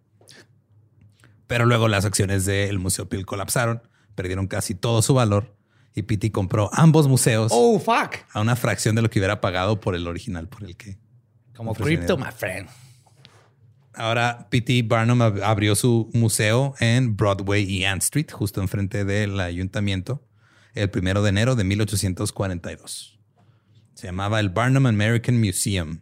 [1.47, 3.82] Pero luego las acciones del Museo Peel colapsaron,
[4.15, 5.55] perdieron casi todo su valor
[5.95, 8.15] y Pitti compró ambos museos Oh, fuck.
[8.34, 10.97] a una fracción de lo que hubiera pagado por el original, por el que...
[11.55, 12.69] Como crypto, my friend.
[13.95, 14.84] Ahora P.T.
[14.84, 20.25] Barnum ab- abrió su museo en Broadway y Ann Street, justo enfrente del ayuntamiento,
[20.75, 23.19] el primero de enero de 1842.
[23.95, 25.99] Se llamaba el Barnum American Museum.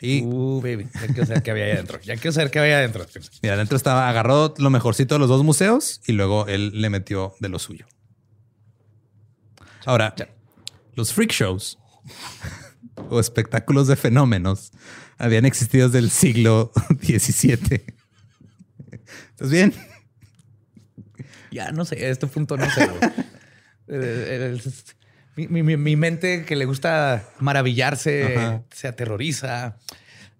[0.00, 0.86] Y Uh, baby.
[0.94, 2.00] Ya quiero saber qué había ahí adentro.
[2.00, 3.06] Ya quiero saber qué había ahí adentro.
[3.42, 7.34] mira, adentro estaba, agarró lo mejorcito de los dos museos y luego él le metió
[7.40, 7.86] de lo suyo.
[9.86, 10.14] Ahora,
[10.94, 11.78] los freak shows
[13.10, 14.72] o espectáculos de fenómenos
[15.18, 16.72] habían existido desde el siglo
[17.02, 17.82] XVII.
[19.30, 19.72] ¿Estás bien?
[21.50, 22.88] Ya no sé, a este punto no sé.
[23.86, 24.58] Eh,
[25.36, 28.62] mi, mi- mente que le gusta maravillarse Ajá.
[28.72, 29.76] se aterroriza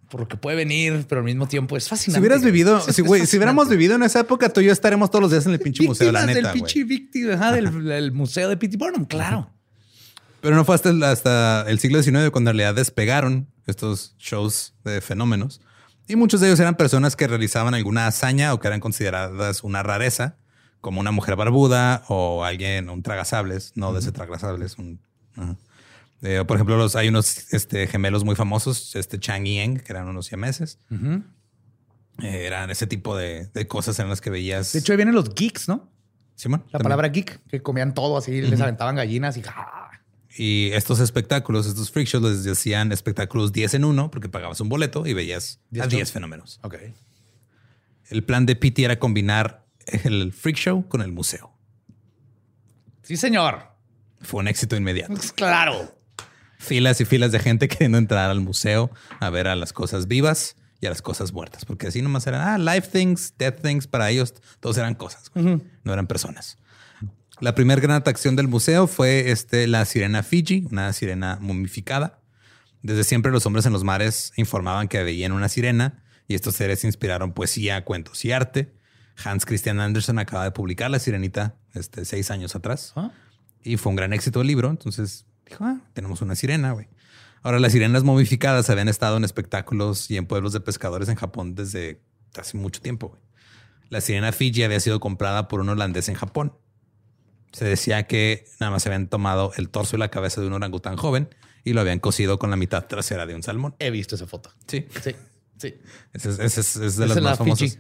[0.09, 2.19] por lo que puede venir, pero al mismo tiempo es fascinante.
[2.19, 4.73] Si hubieras vivido, Es- si, güey, si hubiéramos vivido en esa época, tú y yo
[4.73, 6.41] estaremos todos los días en el pinche museo, la neta.
[6.49, 8.77] del pinche víctima del, del museo de P.T.
[8.77, 9.51] Barnum, claro.
[10.45, 14.75] Pero no fue hasta el, hasta el siglo XIX cuando en realidad despegaron estos shows
[14.85, 15.63] de fenómenos.
[16.07, 19.83] Y muchos de ellos eran personas que realizaban alguna hazaña o que eran consideradas una
[19.83, 20.37] rareza,
[20.83, 24.77] como una mujer barbuda o alguien, un tragasables, no de ese tragasables.
[24.77, 25.01] Un,
[25.35, 25.57] ajá.
[26.21, 29.95] Eh, por ejemplo, los, hay unos este, gemelos muy famosos, este Chang y Eng, que
[29.95, 30.79] eran unos siameses.
[30.91, 34.75] Eh, eran ese tipo de, de cosas en las que veías.
[34.75, 35.91] De hecho, ahí vienen los geeks, ¿no?
[36.35, 36.83] Simón, La también.
[36.83, 39.43] palabra geek, que comían todo así, les aventaban gallinas y.
[40.37, 44.69] Y estos espectáculos, estos freak shows, les decían espectáculos 10 en uno, porque pagabas un
[44.69, 46.13] boleto y veías a ¿Diez 10 shows?
[46.13, 46.61] fenómenos.
[46.63, 46.77] Ok.
[48.09, 51.53] El plan de Pity era combinar el freak show con el museo.
[53.03, 53.75] Sí, señor.
[54.21, 55.15] Fue un éxito inmediato.
[55.15, 55.97] Pues claro.
[56.59, 60.57] Filas y filas de gente queriendo entrar al museo a ver a las cosas vivas
[60.81, 63.87] y a las cosas muertas, porque así nomás eran ah, live things, dead things.
[63.87, 66.59] Para ellos, todos eran cosas, no eran personas.
[67.45, 72.23] La primera gran atracción del museo fue este, la sirena Fiji, una sirena momificada.
[72.81, 76.85] Desde siempre los hombres en los mares informaban que veían una sirena y estos seres
[76.85, 78.73] inspiraron poesía, cuentos y arte.
[79.23, 83.11] Hans Christian Andersen acaba de publicar La Sirenita este, seis años atrás Ah.
[83.63, 84.71] y fue un gran éxito el libro.
[84.71, 86.89] Entonces dijo, ah, tenemos una sirena, güey.
[87.43, 91.55] Ahora, las sirenas momificadas habían estado en espectáculos y en pueblos de pescadores en Japón
[91.55, 92.01] desde
[92.41, 93.19] hace mucho tiempo.
[93.91, 96.55] La sirena Fiji había sido comprada por un holandés en Japón.
[97.55, 100.53] Se decía que nada más se habían tomado el torso y la cabeza de un
[100.53, 103.75] orangután joven y lo habían cocido con la mitad trasera de un salmón.
[103.79, 104.51] He visto esa foto.
[104.67, 104.87] Sí.
[105.03, 105.15] Sí,
[105.59, 105.75] sí.
[106.13, 107.79] Ese es, ese es- es de Esa las la más famosas.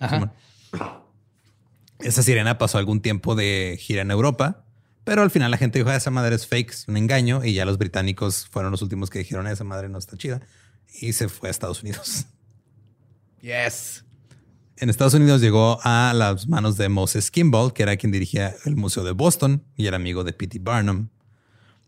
[1.98, 4.64] Esa sirena pasó algún tiempo de gira en Europa,
[5.04, 7.54] pero al final la gente dijo, "Ah, esa madre es fake, es un engaño, y
[7.54, 10.40] ya los británicos fueron los últimos que dijeron, "Ah, esa madre no está chida,
[11.00, 12.26] y se fue a Estados Unidos.
[13.40, 14.03] Yes.
[14.76, 18.76] En Estados Unidos llegó a las manos de Moses Kimball, que era quien dirigía el
[18.76, 20.58] Museo de Boston y era amigo de P.T.
[20.60, 21.08] Barnum.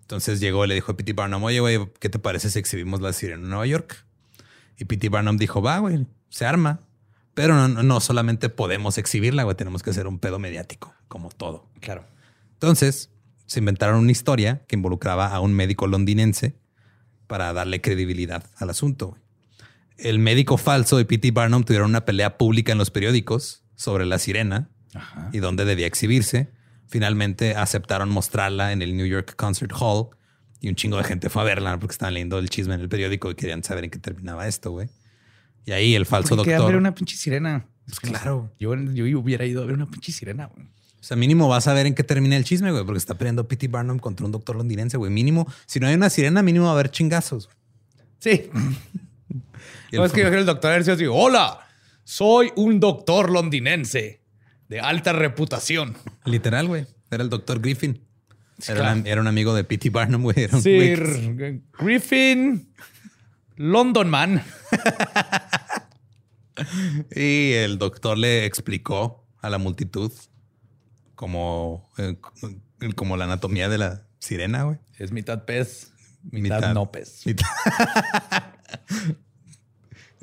[0.02, 1.12] Entonces llegó y le dijo a P.T.
[1.14, 4.04] Barnum, oye, güey, ¿qué te parece si exhibimos la sirena en Nueva York?
[4.78, 5.08] Y P.T.
[5.08, 6.80] Barnum dijo, va, güey, se arma.
[7.34, 11.68] Pero no, no- solamente podemos exhibirla, güey, tenemos que hacer un pedo mediático, como todo.
[11.80, 12.04] Claro.
[12.52, 13.10] Entonces
[13.46, 16.56] se inventaron una historia que involucraba a un médico londinense
[17.26, 19.08] para darle credibilidad al asunto.
[19.08, 19.20] güey.
[19.98, 21.30] El médico falso y P.T.
[21.30, 25.30] Barnum tuvieron una pelea pública en los periódicos sobre la sirena Ajá.
[25.32, 26.50] y dónde debía exhibirse.
[26.88, 30.08] Finalmente aceptaron mostrarla en el New York Concert Hall
[30.60, 32.88] y un chingo de gente fue a verla porque estaban leyendo el chisme en el
[32.88, 34.88] periódico y querían saber en qué terminaba esto, güey.
[35.64, 36.72] Y ahí el falso ¿Por qué doctor.
[36.72, 37.66] ver una pinche sirena?
[37.86, 38.52] Pues claro.
[38.58, 40.46] Yo, yo hubiera ido a ver una pinche sirena.
[40.46, 40.66] güey.
[40.66, 43.46] O sea, mínimo vas a ver en qué termina el chisme, güey, porque está peleando
[43.46, 43.68] P.T.
[43.68, 45.10] Barnum contra un doctor londinense, güey.
[45.10, 47.48] Mínimo, si no hay una sirena, mínimo va a haber chingazos.
[48.18, 48.48] Sí.
[49.92, 51.60] No, es que yo creo que el doctor Hercio así, hola,
[52.04, 54.22] soy un doctor londinense
[54.68, 55.96] de alta reputación.
[56.24, 56.86] Literal, güey.
[57.10, 58.02] Era el doctor Griffin.
[58.66, 59.00] Era, claro.
[59.00, 59.90] un- era un amigo de P.T.
[59.90, 60.48] Barnum, güey.
[60.60, 62.72] Sir Griffin
[63.56, 64.42] London Man.
[67.14, 70.10] Y el doctor le explicó a la multitud
[71.14, 72.16] como, eh,
[72.94, 74.78] como la anatomía de la sirena, güey.
[74.98, 75.92] Es mitad pez,
[76.30, 77.26] mitad, no pez.
[77.26, 77.44] mitad-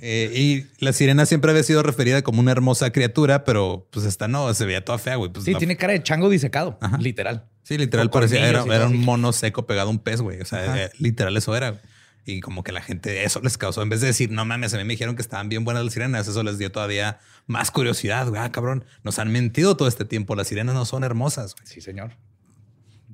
[0.06, 4.28] Eh, y la sirena siempre había sido referida como una hermosa criatura, pero pues esta
[4.28, 5.32] no, se veía toda fea, güey.
[5.32, 6.98] Pues, Sí, la- tiene cara de chango disecado, Ajá.
[6.98, 7.46] literal.
[7.63, 10.42] Sí, literal parecía, era, un mono seco pegado a un pez, güey.
[10.42, 11.70] O sea, eh, literal eso era.
[11.70, 11.82] güey.
[12.26, 14.78] Y como que la gente, eso les causó, en vez de decir, no mames, a
[14.78, 18.28] mí me dijeron que estaban bien buenas las sirenas, eso les dio todavía más curiosidad,
[18.28, 18.42] güey.
[18.42, 21.66] Ah, cabrón, nos han mentido todo este tiempo, las sirenas no son hermosas, güey.
[21.66, 22.12] Sí, señor.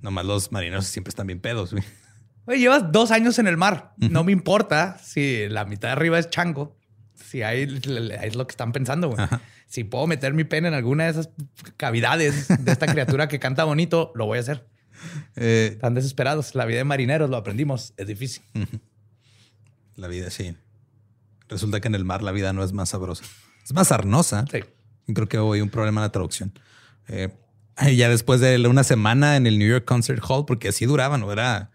[0.02, 1.84] Nomás los marineros siempre están bien pedos, güey.
[2.46, 3.94] Oye, llevas dos años en el mar.
[3.98, 6.79] No me importa si la mitad de arriba es chango.
[7.30, 7.80] Si hay,
[8.24, 9.28] es lo que están pensando, güey.
[9.68, 11.30] Si puedo meter mi pene en alguna de esas
[11.78, 14.68] cavidades de esta criatura que canta bonito, lo voy a hacer.
[15.36, 16.56] Eh, Están desesperados.
[16.56, 17.94] La vida de marineros, lo aprendimos.
[17.98, 18.42] Es difícil.
[19.96, 20.56] la vida, sí.
[21.48, 23.26] Resulta que en el mar la vida no es más sabrosa.
[23.64, 24.46] Es más arnosa.
[24.52, 24.62] Sí.
[25.14, 26.52] Creo que hoy un problema en la traducción.
[27.10, 27.30] Eh,
[27.96, 31.32] ya después de una semana en el New York Concert Hall, porque así duraban, ¿no?
[31.32, 31.70] Era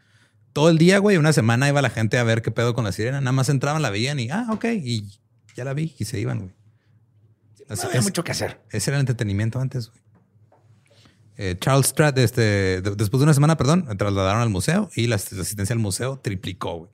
[0.53, 1.17] todo el día, güey.
[1.17, 3.21] Una semana iba la gente a ver qué pedo con la sirena.
[3.21, 4.65] Nada más entraban, la veían y, ah, ok.
[4.83, 5.21] Y
[5.55, 6.55] ya la vi y se iban, güey.
[7.69, 8.61] No había es- mucho que hacer.
[8.71, 10.01] Ese era el entretenimiento antes, güey.
[11.37, 15.07] Eh, Charles Stratt, este, de- después de una semana, perdón, me trasladaron al museo y
[15.09, 16.91] la, la asistencia al museo triplicó, güey.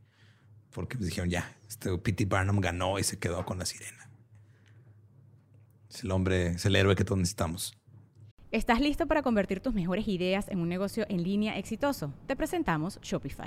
[0.70, 2.24] Porque pues, dijeron, ya, este P.T.
[2.26, 4.08] Barnum ganó y se quedó con la sirena.
[5.90, 7.74] Es el hombre, es el héroe que todos necesitamos.
[8.52, 12.14] ¿Estás listo para convertir tus mejores ideas en un negocio en línea exitoso?
[12.26, 13.46] Te presentamos Shopify.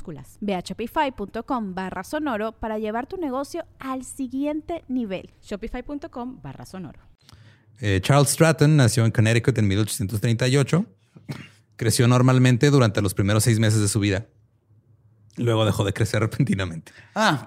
[0.00, 0.38] Minúsculas.
[0.40, 5.30] Ve a shopify.com barra sonoro para llevar tu negocio al siguiente nivel.
[5.42, 7.00] Shopify.com barra sonoro.
[7.78, 10.86] Eh, Charles Stratton nació en Connecticut en 1838.
[11.76, 14.26] Creció normalmente durante los primeros seis meses de su vida.
[15.36, 16.92] Luego dejó de crecer repentinamente.
[17.14, 17.46] Ah,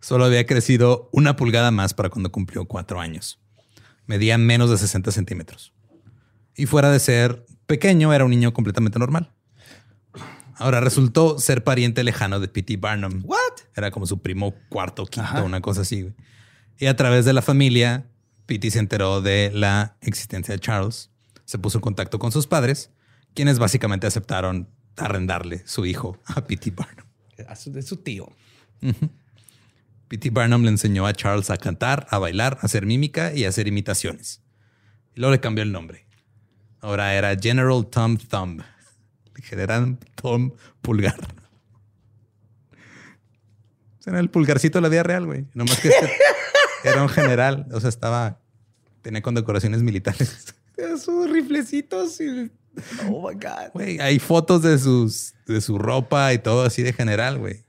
[0.00, 3.40] Solo había crecido una pulgada más para cuando cumplió cuatro años.
[4.06, 5.74] Medía menos de 60 centímetros.
[6.54, 9.35] Y fuera de ser pequeño, era un niño completamente normal.
[10.58, 12.76] Ahora resultó ser pariente lejano de P.T.
[12.78, 13.20] Barnum.
[13.24, 13.38] ¿what?
[13.74, 15.42] Era como su primo cuarto, quinto, Ajá.
[15.42, 16.02] una cosa así.
[16.02, 16.14] güey.
[16.78, 18.06] Y a través de la familia,
[18.46, 18.70] P.T.
[18.70, 21.10] se enteró de la existencia de Charles.
[21.44, 22.90] Se puso en contacto con sus padres,
[23.34, 26.70] quienes básicamente aceptaron arrendarle su hijo a P.T.
[26.70, 27.06] Barnum.
[27.48, 28.32] A su- De su tío.
[30.08, 30.30] P.T.
[30.30, 33.66] Barnum le enseñó a Charles a cantar, a bailar, a hacer mímica y a hacer
[33.66, 34.40] imitaciones.
[35.14, 36.06] Y luego le cambió el nombre.
[36.80, 38.62] Ahora era General Tom Thumb.
[39.42, 41.16] Generan Tom Pulgar.
[44.06, 45.46] Era el pulgarcito de la vida real, güey.
[45.52, 46.12] Nomás que este
[46.84, 47.66] era un general.
[47.72, 48.38] O sea, estaba...
[49.02, 50.54] Tenía condecoraciones militares.
[51.04, 52.50] Sus riflecitos y...
[53.08, 53.72] Oh, my God.
[53.74, 57.64] Güey, hay fotos de, sus, de su ropa y todo así de general, güey.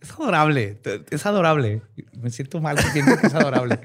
[0.00, 0.80] Es adorable.
[1.10, 1.82] Es adorable.
[2.20, 3.78] Me siento mal porque que es adorable.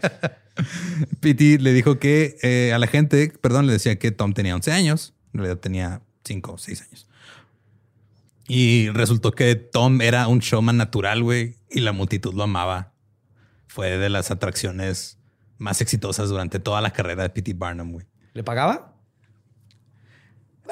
[1.20, 4.72] Pity le dijo que eh, a la gente, perdón, le decía que Tom tenía 11
[4.72, 5.14] años.
[5.34, 7.08] En realidad tenía 5 o 6 años.
[8.48, 12.94] Y resultó que Tom era un showman natural, güey, y la multitud lo amaba.
[13.68, 15.18] Fue de las atracciones
[15.58, 17.54] más exitosas durante toda la carrera de P.T.
[17.56, 18.06] Barnum, güey.
[18.34, 18.94] ¿Le pagaba?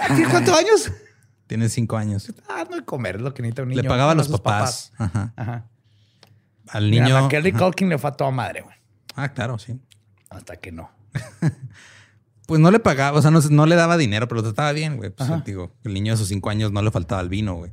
[0.07, 0.91] ¿Tiene cuántos años?
[1.47, 2.33] Tiene 5 años.
[2.47, 3.81] Ah, no de comer, es lo que necesita un niño.
[3.81, 4.93] Le pagaba a los papás.
[4.97, 5.33] Ajá.
[5.35, 5.67] Ajá.
[6.69, 7.21] Al Mira, niño.
[7.21, 7.59] Macaulay ajá.
[7.59, 8.75] Culkin le fue a toda madre, güey.
[9.15, 9.79] Ah, claro, sí.
[10.29, 10.89] Hasta que no.
[12.47, 14.97] Pues no le pagaba, o sea, no, no le daba dinero, pero lo trataba bien,
[14.97, 15.09] güey.
[15.09, 17.71] Pues, digo, el niño de sus cinco años no le faltaba el vino, güey.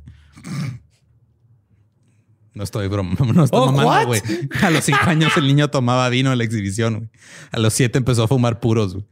[2.53, 4.21] No estoy broma, no estoy Oh, mamando, güey.
[4.61, 7.09] A los cinco años el niño tomaba vino en la exhibición, güey.
[7.51, 9.05] A los siete empezó a fumar puros, güey.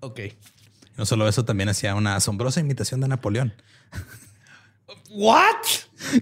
[0.00, 0.20] Ok.
[0.96, 3.54] No solo eso, también hacía una asombrosa imitación de Napoleón.
[5.10, 5.56] ¿What?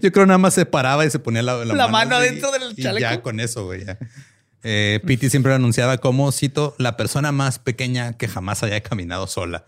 [0.01, 2.73] Yo creo nada más se paraba y se ponía la, La mano así, adentro del
[2.77, 3.01] y chaleco.
[3.01, 3.85] ya con eso, güey.
[4.63, 9.27] Eh, Pity siempre lo anunciaba como, cito, la persona más pequeña que jamás haya caminado
[9.27, 9.65] sola.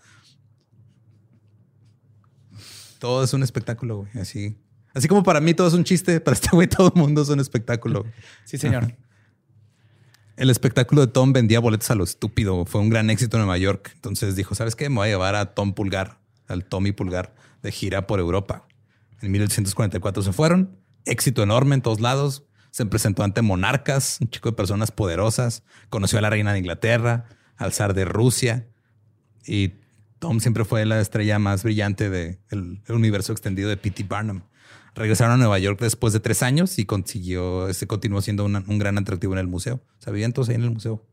[2.98, 4.10] Todo es un espectáculo, güey.
[4.20, 4.56] Así,
[4.94, 7.28] así como para mí todo es un chiste, para este güey todo el mundo es
[7.28, 8.06] un espectáculo.
[8.44, 8.96] Sí, señor.
[10.36, 12.64] El espectáculo de Tom vendía boletos a lo estúpido.
[12.64, 13.92] Fue un gran éxito en Nueva York.
[13.94, 14.88] Entonces dijo, ¿sabes qué?
[14.88, 16.18] Me voy a llevar a Tom Pulgar,
[16.48, 18.66] al Tommy Pulgar, de gira por Europa.
[19.20, 20.76] En 1844 se fueron.
[21.04, 22.44] Éxito enorme en todos lados.
[22.74, 25.62] Se presentó ante monarcas, un chico de personas poderosas.
[25.90, 28.66] Conoció a la reina de Inglaterra, al zar de Rusia.
[29.46, 29.74] Y
[30.18, 32.40] Tom siempre fue la estrella más brillante del
[32.88, 34.02] universo extendido de P.T.
[34.08, 34.42] Barnum.
[34.96, 38.78] Regresaron a Nueva York después de tres años y consiguió, este continuó siendo una- un
[38.80, 39.76] gran atractivo en el museo.
[39.76, 41.06] O sea, vivían todos ahí en el museo.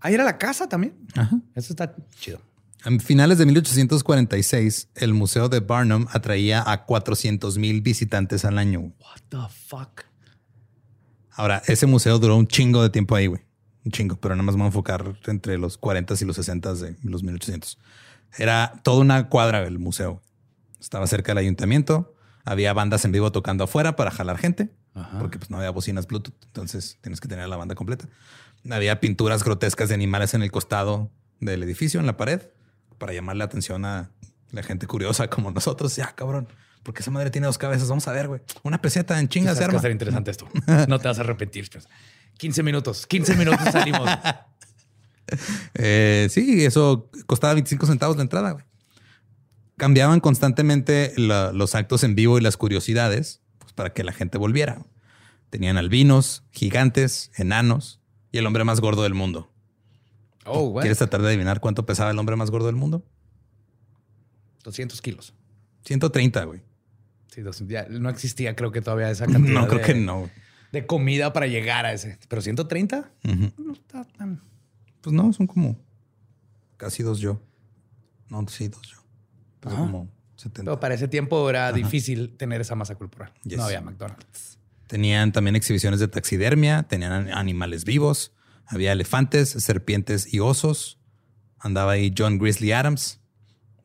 [0.00, 0.96] Ahí era la casa también.
[1.14, 1.38] Ajá.
[1.54, 2.40] Eso está chido.
[2.84, 8.80] A finales de 1846, el Museo de Barnum atraía a 400 mil visitantes al año.
[8.80, 10.06] What the fuck?
[11.34, 13.42] Ahora, ese museo duró un chingo de tiempo ahí, güey.
[13.84, 16.74] Un chingo, pero nada más me voy a enfocar entre los 40 y los 60
[16.74, 17.78] de los 1800.
[18.38, 20.22] Era toda una cuadra el museo.
[20.80, 22.14] Estaba cerca del ayuntamiento.
[22.44, 24.70] Había bandas en vivo tocando afuera para jalar gente,
[25.18, 26.34] porque pues no había bocinas Bluetooth.
[26.46, 28.08] Entonces tienes que tener la banda completa.
[28.70, 31.10] Había pinturas grotescas de animales en el costado
[31.40, 32.42] del edificio, en la pared,
[32.98, 34.10] para llamar la atención a
[34.50, 35.96] la gente curiosa como nosotros.
[35.96, 36.48] Ya, cabrón,
[36.82, 37.88] porque esa madre tiene dos cabezas.
[37.88, 38.40] Vamos a ver, güey.
[38.62, 40.48] Una peseta en chingas se va a ser interesante esto.
[40.88, 41.68] No te vas a arrepentir.
[41.70, 41.88] pues.
[42.38, 43.06] 15 minutos.
[43.06, 44.08] 15 minutos salimos.
[45.74, 48.50] Eh, sí, eso costaba 25 centavos la entrada.
[48.50, 48.64] güey.
[49.78, 54.36] Cambiaban constantemente la- los actos en vivo y las curiosidades pues, para que la gente
[54.36, 54.84] volviera.
[55.48, 59.50] Tenían albinos, gigantes, enanos y el hombre más gordo del mundo.
[60.44, 60.82] Oh, güey.
[60.82, 63.02] ¿Quieres tratar de adivinar cuánto pesaba el hombre más gordo del mundo?
[64.64, 65.34] 200 kilos.
[65.84, 66.62] 130, güey.
[67.32, 67.72] Sí, 200.
[67.72, 69.60] Ya no existía, creo que todavía esa cantidad.
[69.60, 70.28] No, creo de- que no.
[70.70, 72.18] De comida para llegar a ese.
[72.28, 73.10] Pero 130.
[73.24, 73.52] Ujú.
[73.58, 74.40] No está tan.
[75.00, 75.78] Pues no, son como
[76.76, 77.40] casi dos yo.
[78.28, 78.98] No, sí, dos yo.
[79.60, 79.84] Pues Ajá.
[79.84, 80.62] como 70.
[80.70, 83.32] Pero para ese tiempo era difícil tener esa masa corporal.
[83.44, 83.58] Yes.
[83.58, 84.58] No había McDonald's.
[84.88, 88.32] Tenían también exhibiciones de taxidermia, tenían an- animales vivos,
[88.66, 90.98] había elefantes, serpientes y osos.
[91.58, 93.20] Andaba ahí John Grizzly Adams,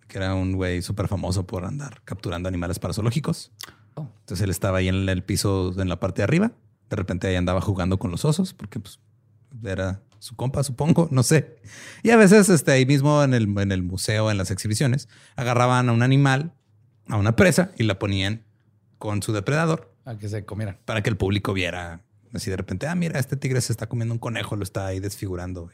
[0.08, 3.52] que era un güey súper famoso por andar capturando animales para zoológicos.
[3.96, 4.10] Oh.
[4.20, 6.52] Entonces él estaba ahí en el piso, en la parte de arriba.
[6.90, 9.00] De repente ahí andaba jugando con los osos, porque pues
[9.64, 11.58] era su compa, supongo, no sé.
[12.04, 15.90] Y a veces este, ahí mismo en el, en el museo, en las exhibiciones, agarraban
[15.90, 16.54] a un animal,
[17.08, 18.44] a una presa y la ponían
[18.98, 20.80] con su depredador A que se comieran.
[20.86, 22.02] para que el público viera
[22.34, 25.00] así de repente, ah, mira, este tigre se está comiendo un conejo, lo está ahí
[25.00, 25.70] desfigurando.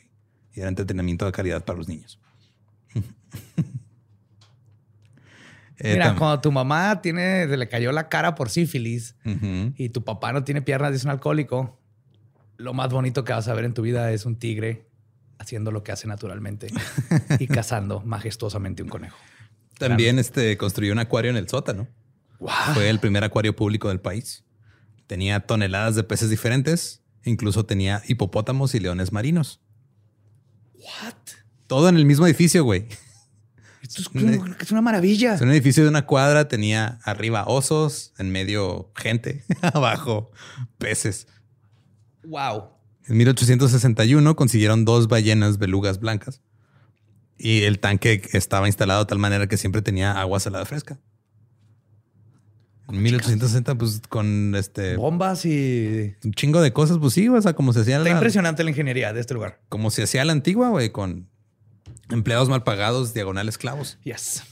[0.54, 2.20] Y era entretenimiento de calidad para los niños.
[5.80, 9.16] Eh, Mira, cuando tu mamá tiene, se le cayó la cara por sífilis
[9.76, 11.80] y tu papá no tiene piernas y es un alcohólico,
[12.58, 14.88] lo más bonito que vas a ver en tu vida es un tigre
[15.40, 16.68] haciendo lo que hace naturalmente
[17.40, 19.18] y cazando majestuosamente un conejo.
[19.78, 21.88] También este, construyó un acuario en el sótano.
[22.74, 24.44] Fue el primer acuario público del país.
[25.08, 27.02] Tenía toneladas de peces diferentes.
[27.26, 29.62] Incluso tenía hipopótamos y leones marinos.
[30.74, 31.16] What?
[31.68, 32.88] Todo en el mismo edificio, güey.
[34.60, 35.36] Es una maravilla.
[35.36, 36.48] Es un edificio de una cuadra.
[36.48, 40.32] Tenía arriba osos, en medio gente, abajo
[40.78, 41.28] peces.
[42.24, 42.70] Wow.
[43.08, 46.42] En 1861 consiguieron dos ballenas belugas blancas.
[47.38, 51.00] Y el tanque estaba instalado de tal manera que siempre tenía agua salada fresca.
[52.90, 56.16] En 1860, pues con este Bombas y...
[56.24, 58.70] un chingo de cosas, pues sí, o sea, como se hacía Está la, impresionante la
[58.70, 59.62] ingeniería de este lugar.
[59.70, 61.30] como se hacía la antigua, güey, con
[62.14, 63.98] empleados mal pagados, diagonal esclavos.
[64.04, 64.44] Yes.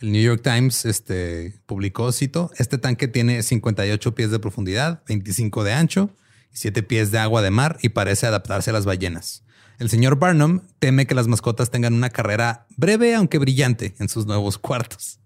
[0.00, 5.62] El New York Times este, publicó, cito, este tanque tiene 58 pies de profundidad, 25
[5.62, 6.10] de ancho
[6.52, 9.44] y 7 pies de agua de mar y parece adaptarse a las ballenas.
[9.78, 14.26] El señor Barnum teme que las mascotas tengan una carrera breve aunque brillante en sus
[14.26, 15.18] nuevos cuartos.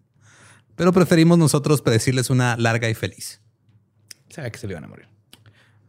[0.76, 3.40] Pero preferimos nosotros predecirles una larga y feliz.
[4.28, 5.08] Sabía que se le iban a morir.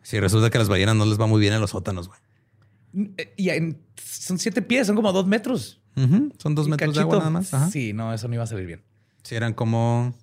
[0.02, 2.20] Si resulta que a las ballenas no les va muy bien en los sótanos, güey.
[3.18, 5.82] Eh, Y en- son siete pies, son como dos metros.
[6.38, 7.54] Son dos metros de agua nada más.
[7.54, 7.72] Ajá.
[7.72, 8.84] Sí, no, eso no iba a salir bien.
[9.24, 10.16] Sí, eran como.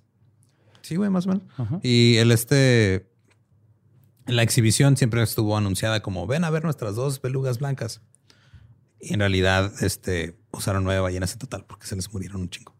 [0.81, 1.43] Sí, güey, más o menos.
[1.57, 1.79] Ajá.
[1.83, 3.09] Y el este.
[4.25, 8.01] La exhibición siempre estuvo anunciada como ven a ver nuestras dos belugas blancas.
[8.99, 12.73] Y en realidad, este, usaron nueve ballenas en total porque se les murieron un chingo.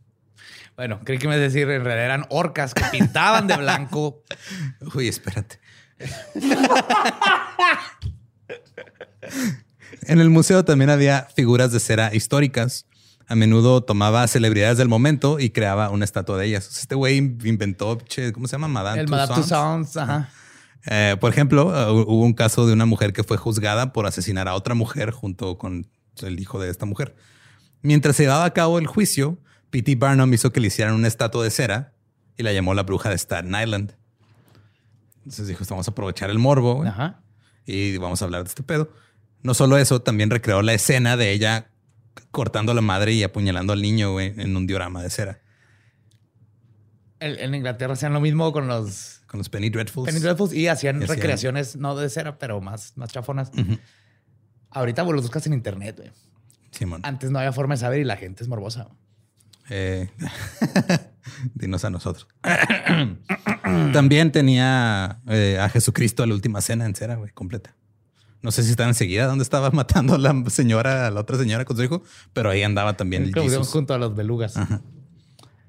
[0.76, 4.24] Bueno, creí que me decir, en realidad eran orcas que pintaban de blanco.
[4.96, 5.60] Uy, espérate.
[10.04, 12.86] en el museo también había figuras de cera históricas.
[13.28, 16.78] A menudo tomaba celebridades del momento y creaba una estatua de ellas.
[16.78, 18.68] Este güey inventó, che, ¿cómo se llama?
[18.68, 19.98] Madame El Madame Tussauds.
[19.98, 20.30] Ajá.
[20.86, 24.48] Eh, por ejemplo, uh, hubo un caso de una mujer que fue juzgada por asesinar
[24.48, 25.88] a otra mujer junto con
[26.22, 27.16] el hijo de esta mujer.
[27.82, 29.40] Mientras se llevaba a cabo el juicio,
[29.72, 29.96] P.T.
[29.96, 31.94] Barnum hizo que le hicieran una estatua de cera
[32.38, 33.96] y la llamó la bruja de Staten Island.
[35.18, 37.22] Entonces dijo, vamos a aprovechar el morbo Ajá.
[37.66, 38.92] y vamos a hablar de este pedo.
[39.46, 41.70] No solo eso, también recreó la escena de ella
[42.32, 45.40] cortando a la madre y apuñalando al niño güey, en un diorama de cera
[47.20, 50.08] en Inglaterra hacían lo mismo con los con los Penny Dreadfuls.
[50.08, 53.52] Penny Dreadfuls y hacían Y hacían- recreaciones no de cera, pero más, más chafonas.
[54.70, 56.12] Ahorita pues, los buscas en internet, güey.
[56.72, 57.02] Simón.
[57.04, 58.90] Antes no había forma de saber y la gente es morbosa.
[59.70, 60.10] Eh,
[61.56, 62.28] dinos a nosotros.
[63.94, 67.76] También tenía eh, a Jesucristo a la última cena en cera, güey, completa.
[68.46, 71.66] No sé si estaba enseguida donde estaba matando a la señora, a la otra señora
[71.66, 73.70] con su hijo, pero ahí andaba también el Jesus.
[73.70, 74.54] junto a los belugas.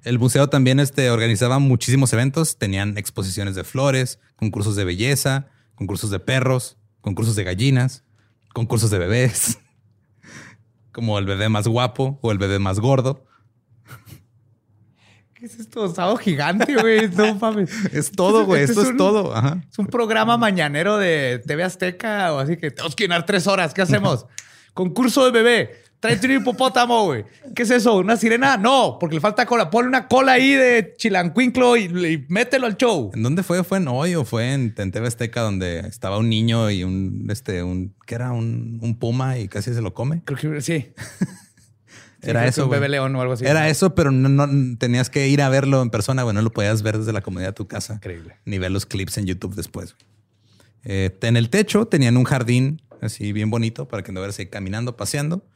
[0.03, 2.59] El museo también este, organizaba muchísimos eventos.
[2.59, 8.05] Tenían exposiciones de flores, concursos de belleza, concursos de perros, concursos de gallinas,
[8.53, 9.59] concursos de bebés,
[10.93, 13.25] como el bebé más guapo o el bebé más gordo.
[15.47, 15.95] ¿Qué es esto?
[15.95, 17.09] Sábado gigante, güey.
[17.11, 17.71] No mames.
[17.93, 18.63] Es todo, güey.
[18.63, 19.33] Este Esto es, un- todo.
[19.37, 19.63] Ajá.
[19.71, 23.73] Es un programa mañanero de TV Azteca o así que tenemos que llenar tres horas.
[23.73, 24.27] ¿Qué hacemos?
[24.75, 25.71] Concurso de bebé.
[26.01, 27.25] Tráete un hipopótamo, güey.
[27.55, 27.95] ¿Qué es eso?
[27.97, 28.57] ¿Una sirena?
[28.57, 29.71] No, porque le falta cola.
[29.71, 33.13] Ponle una cola ahí de chilancuinclo y, y mételo al show.
[33.15, 33.63] ¿En dónde fue?
[33.63, 37.29] ¿Fue en hoy o fue en, en TV Azteca donde estaba un niño y un,
[37.31, 40.23] este, un, que era un, un puma y casi se lo come?
[40.25, 40.91] Creo que sí.
[42.23, 43.45] Sí, Era eso, Un bebé león o algo así.
[43.45, 46.35] Era eso, pero no, no- tenías que ir a verlo en persona, güey.
[46.35, 47.95] No lo podías ver desde la comodidad de tu casa.
[47.95, 48.37] Increíble.
[48.45, 49.95] Ni ver los clips en YouTube después.
[50.85, 54.97] Eh, en el techo tenían un jardín así bien bonito para que anduvieras ahí caminando,
[54.97, 55.47] paseando.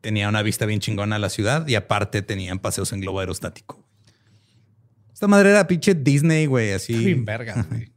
[0.00, 3.82] Tenía una vista bien chingona a la ciudad y aparte tenían paseos en globo aerostático.
[5.14, 6.94] Esta madre era pinche Disney, güey, así.
[7.04, 7.90] Bien vergas, güey.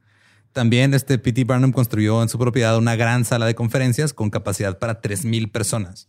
[0.53, 1.43] También este P.T.
[1.43, 6.07] Barnum construyó en su propiedad una gran sala de conferencias con capacidad para 3.000 personas.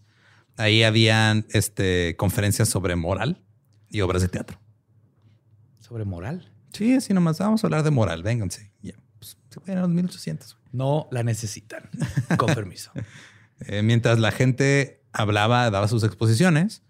[0.56, 3.42] Ahí habían este, conferencias sobre moral
[3.90, 4.58] y obras de teatro.
[5.80, 6.52] Sobre moral.
[6.72, 7.38] Sí, así nomás.
[7.38, 8.22] Vamos a hablar de moral.
[8.22, 8.72] Vénganse.
[8.82, 8.94] Ya.
[9.18, 10.54] Pues, se pueden a los 1800.
[10.54, 10.68] güey.
[10.72, 11.88] No la necesitan.
[12.36, 12.92] Con permiso.
[13.60, 16.82] Eh, mientras la gente hablaba, daba sus exposiciones,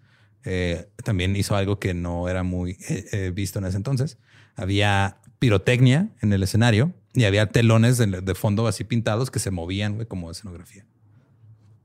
[0.43, 4.17] eh, también hizo algo que no era muy eh, eh, visto en ese entonces.
[4.55, 9.51] Había pirotecnia en el escenario y había telones de, de fondo así pintados que se
[9.51, 10.85] movían como escenografía.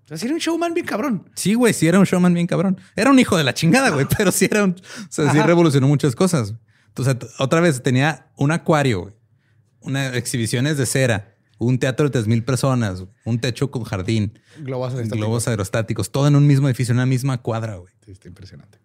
[0.05, 1.31] O sea, sí era un showman bien cabrón.
[1.35, 2.81] Sí, güey, sí era un showman bien cabrón.
[2.97, 4.73] Era un hijo de la chingada, güey, pero sí era un...
[4.73, 6.55] O sea, sí revolucionó muchas cosas.
[6.89, 9.15] Entonces, otra vez, tenía un acuario, güey.
[9.81, 14.39] Una exhibiciones de cera, un teatro de tres mil personas, güey, un techo con jardín,
[14.59, 15.19] Globos aerostáticos.
[15.19, 17.93] globos aerostáticos, todo en un mismo edificio, en una misma cuadra, güey.
[18.05, 18.79] Sí, está impresionante.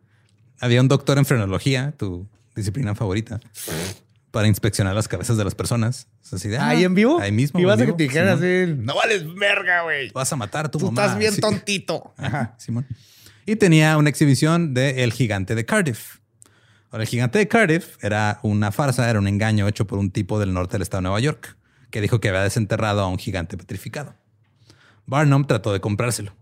[0.60, 3.40] Había un doctor en frenología, tu disciplina favorita,
[4.38, 6.08] para inspeccionar las cabezas de las personas.
[6.22, 7.20] Sea, así de, ah, Ahí en vivo.
[7.20, 7.60] Ahí mismo.
[7.60, 8.72] Ibas en a que te dijeran así.
[8.78, 10.12] No vales verga, güey.
[10.12, 11.02] Vas a matar a tu Tú mamá.
[11.06, 11.42] estás bien Sí.
[11.42, 12.14] tontito.
[12.18, 12.86] Ajá, Simón.
[13.48, 16.20] Y tenía una exhibición de El Gigante de Cardiff.
[16.92, 20.40] Ahora, el Gigante de Cardiff era una farsa, era un engaño hecho por un tipo
[20.40, 21.58] del norte del estado de Nueva York
[21.90, 24.14] que dijo que había desenterrado a un gigante petrificado.
[25.08, 26.36] Barnum trató de comprárselo.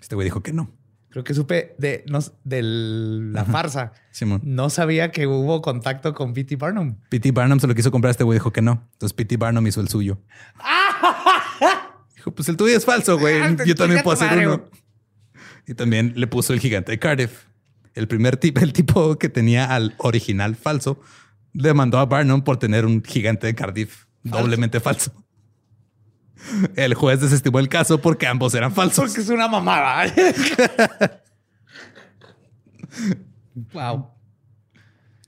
[0.00, 0.72] Este güey dijo que no.
[1.10, 3.92] Creo que supe de, no, de la farsa.
[4.10, 4.42] Simón.
[4.44, 6.56] No sabía que hubo contacto con P.T.
[6.56, 6.96] Barnum.
[7.08, 7.30] P.T.
[7.32, 8.86] Barnum se lo quiso comprar, este güey dijo que no.
[8.92, 9.36] Entonces P.T.
[9.38, 10.18] Barnum hizo el suyo.
[12.16, 13.40] dijo, pues el tuyo es falso, güey.
[13.40, 14.58] Ah, Yo también puedo hacer madre, uno.
[14.58, 14.70] güey.
[15.66, 17.44] Y también le puso el gigante de Cardiff.
[17.94, 21.00] El primer tipo, el tipo que tenía al original falso,
[21.52, 25.12] demandó a Barnum por tener un gigante de Cardiff doblemente falso.
[26.76, 29.06] El juez desestimó el caso porque ambos eran falsos.
[29.06, 30.12] Porque es una mamada.
[33.72, 34.10] wow.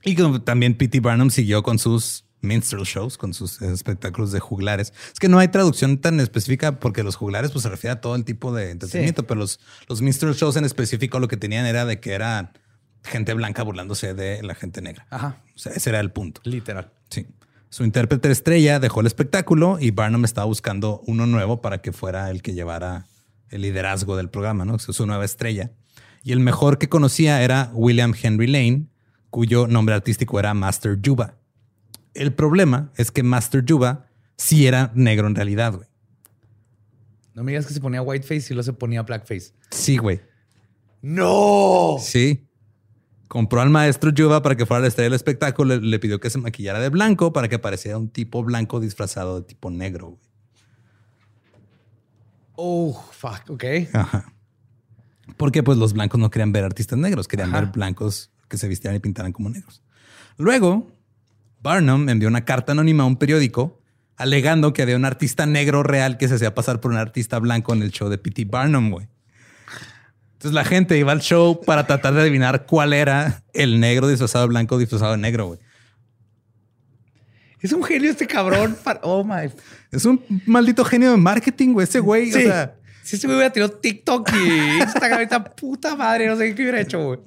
[0.03, 0.99] Y también P.T.
[1.01, 4.93] Barnum siguió con sus minstrel shows, con sus espectáculos de juglares.
[5.11, 8.15] Es que no hay traducción tan específica porque los juglares pues, se refiere a todo
[8.15, 11.85] el tipo de entretenimiento, pero los, los minstrel shows en específico lo que tenían era
[11.85, 12.53] de que era
[13.03, 15.05] gente blanca burlándose de la gente negra.
[15.09, 15.41] Ajá.
[15.55, 16.41] O sea, ese era el punto.
[16.43, 16.91] Literal.
[17.09, 17.27] Sí.
[17.69, 22.31] Su intérprete estrella dejó el espectáculo y Barnum estaba buscando uno nuevo para que fuera
[22.31, 23.05] el que llevara
[23.49, 24.79] el liderazgo del programa, ¿no?
[24.79, 25.71] Su nueva estrella.
[26.23, 28.87] Y el mejor que conocía era William Henry Lane,
[29.29, 31.37] cuyo nombre artístico era Master Juba.
[32.13, 35.87] El problema es que Master Juba sí era negro en realidad, güey.
[37.35, 39.53] No me digas que se ponía whiteface y luego se ponía blackface.
[39.69, 40.21] Sí, güey.
[41.01, 41.97] ¡No!
[42.01, 42.48] Sí.
[43.29, 45.75] Compró al maestro Juba para que fuera la estrella del espectáculo.
[45.75, 49.39] Le, le pidió que se maquillara de blanco para que pareciera un tipo blanco disfrazado
[49.39, 50.29] de tipo negro, güey.
[52.55, 53.49] Oh, fuck.
[53.49, 53.63] Ok.
[53.93, 54.33] Ajá.
[55.37, 57.61] Porque pues los blancos no querían ver artistas negros, querían Ajá.
[57.61, 59.81] ver blancos que se vistieran y pintaran como negros.
[60.37, 60.91] Luego,
[61.61, 63.79] Barnum envió una carta anónima a un periódico
[64.17, 67.73] alegando que había un artista negro real que se hacía pasar por un artista blanco
[67.73, 68.45] en el show de P.T.
[68.45, 69.07] Barnum, güey.
[70.39, 74.45] Entonces la gente iba al show para tratar de adivinar cuál era el negro disfrazado
[74.45, 75.59] de blanco disfrazado de negro, güey.
[77.61, 78.77] Es un genio este cabrón.
[78.83, 79.51] para- Oh my.
[79.91, 81.83] Es un maldito genio de marketing, güey.
[81.83, 82.37] Ese güey, Sí.
[82.39, 86.55] o sea, si ese güey hubiera tirado TikTok y Instagram, ahorita puta madre, no sé
[86.55, 87.19] qué hubiera hecho, güey.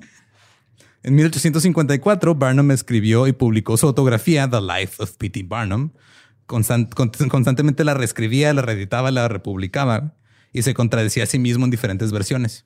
[1.02, 5.42] En 1854, Barnum escribió y publicó su autografía, The Life of P.T.
[5.48, 5.90] Barnum.
[6.46, 10.14] Constan- con- constantemente la reescribía, la reeditaba, la republicaba
[10.52, 12.64] y se contradecía a sí mismo en diferentes versiones.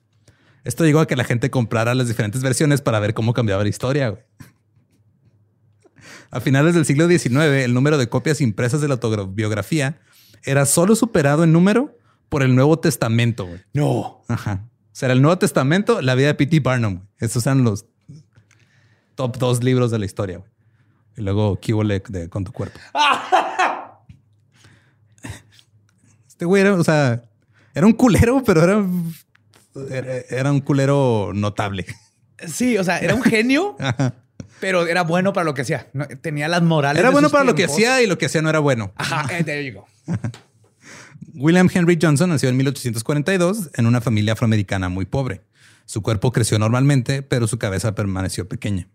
[0.67, 3.69] Esto llegó a que la gente comprara las diferentes versiones para ver cómo cambiaba la
[3.69, 4.09] historia.
[4.09, 4.21] güey.
[6.29, 10.01] A finales del siglo XIX, el número de copias impresas de la autobiografía
[10.43, 11.97] era solo superado en número
[12.27, 13.45] por el Nuevo Testamento.
[13.45, 13.61] güey.
[13.73, 14.23] No.
[14.27, 14.67] Ajá.
[14.67, 16.59] O sea, el Nuevo Testamento, la vida de P.T.
[16.59, 16.95] Barnum.
[16.95, 17.07] güey.
[17.19, 17.85] Esos eran los
[19.15, 20.39] top dos libros de la historia.
[20.39, 20.51] güey.
[21.15, 21.73] Y luego, ¿qué
[22.09, 22.77] de con tu cuerpo?
[26.27, 27.23] Este güey era, o sea,
[27.73, 28.85] era un culero, pero era,
[29.89, 31.85] era, era un culero notable.
[32.45, 34.13] Sí, o sea, era un genio, Ajá.
[34.59, 35.87] pero era bueno para lo que hacía.
[35.93, 36.99] No, tenía las morales.
[36.99, 38.91] Era de bueno sus para lo que hacía y lo que hacía no era bueno.
[38.95, 39.87] Ajá, eh, there you go.
[41.33, 45.41] William Henry Johnson nació en 1842 en una familia afroamericana muy pobre.
[45.85, 48.89] Su cuerpo creció normalmente, pero su cabeza permaneció pequeña.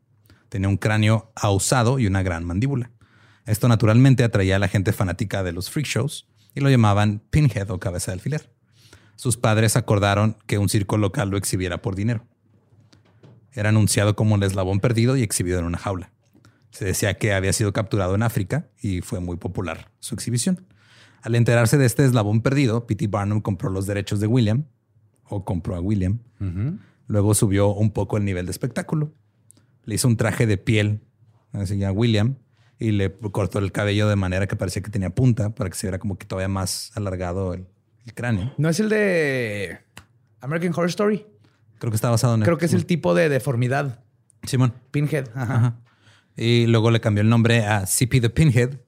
[0.48, 2.90] Tenía un cráneo ahusado y una gran mandíbula.
[3.46, 7.70] Esto naturalmente atraía a la gente fanática de los freak shows y lo llamaban pinhead
[7.70, 8.50] o cabeza de alfiler.
[9.16, 12.24] Sus padres acordaron que un circo local lo exhibiera por dinero.
[13.52, 16.12] Era anunciado como el eslabón perdido y exhibido en una jaula.
[16.70, 20.66] Se decía que había sido capturado en África y fue muy popular su exhibición.
[21.20, 23.06] Al enterarse de este eslabón perdido, P.T.
[23.08, 24.64] Barnum compró los derechos de William,
[25.32, 26.18] o compró a William.
[27.06, 29.12] Luego subió un poco el nivel de espectáculo.
[29.84, 31.00] Le hizo un traje de piel
[31.52, 32.36] así a William
[32.78, 35.86] y le cortó el cabello de manera que parecía que tenía punta para que se
[35.86, 37.66] viera como que todavía más alargado el,
[38.06, 38.52] el cráneo.
[38.58, 39.78] No es el de
[40.40, 41.26] American Horror Story.
[41.78, 42.44] Creo que está basado en él.
[42.44, 44.04] Creo que es el tipo de deformidad.
[44.44, 44.74] Simón.
[44.90, 45.28] Pinhead.
[45.34, 45.54] Ajá.
[45.54, 45.78] Ajá.
[46.36, 48.78] Y luego le cambió el nombre a CP the Pinhead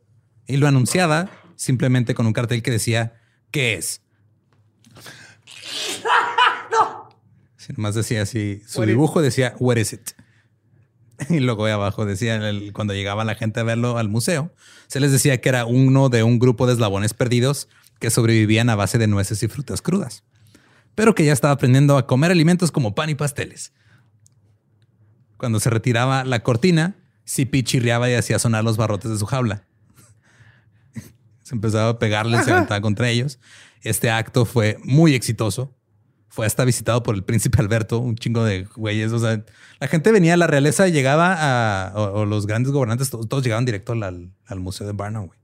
[0.46, 3.14] y lo anunciaba simplemente con un cartel que decía
[3.50, 4.00] ¿qué es?
[7.56, 10.10] Sí, nomás decía así, su What is- dibujo decía What is it?
[11.30, 14.52] Y luego ahí abajo decía el- cuando llegaba la gente a verlo al museo,
[14.86, 17.68] se les decía que era uno de un grupo de eslabones perdidos
[18.00, 20.24] que sobrevivían a base de nueces y frutas crudas.
[20.94, 23.72] pero que ya estaba aprendiendo a comer alimentos como pan y pasteles.
[25.36, 29.64] Cuando se retiraba la cortina, Sipi chirriaba y hacía sonar los barrotes de su jaula.
[31.42, 33.38] se empezaba a pegarles, se aventaba contra ellos.
[33.82, 35.74] Este acto fue muy exitoso.
[36.28, 39.12] Fue hasta visitado por el príncipe Alberto, un chingo de güeyes.
[39.12, 39.44] O sea,
[39.80, 43.64] la gente venía, la realeza llegaba a, o, o los grandes gobernantes, todos, todos llegaban
[43.64, 45.38] directo al, al museo de Barnum, güey.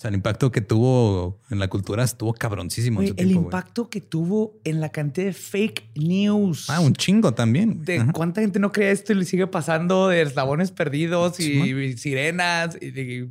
[0.00, 3.02] O sea, el impacto que tuvo en la cultura estuvo cabroncísimo.
[3.02, 6.70] en el tiempo, impacto que tuvo en la cantidad de fake news.
[6.70, 7.84] Ah, un chingo también.
[7.84, 11.98] de cuánta gente no cree esto y le sigue pasando de eslabones perdidos y, y
[11.98, 13.28] sirenas y de-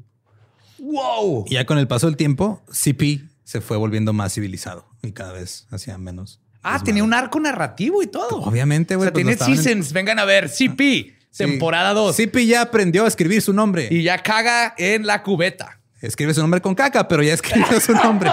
[0.78, 1.45] wow.
[1.47, 5.34] Y ya con el paso del tiempo, CP se fue volviendo más civilizado y cada
[5.34, 6.39] vez hacía menos.
[6.61, 6.86] Ah, desmadre.
[6.86, 8.41] tenía un arco narrativo y todo.
[8.43, 9.07] Obviamente, O güey.
[9.07, 9.91] sea, pues, tiene en- seasons.
[9.91, 10.49] Vengan a ver.
[10.49, 11.43] CP, Sí.
[11.45, 12.15] temporada 2.
[12.15, 13.88] CP ya aprendió a escribir su nombre.
[13.89, 15.78] Y ya caga en la cubeta.
[16.02, 18.32] Escribe su nombre con caca, pero ya escribió su nombre.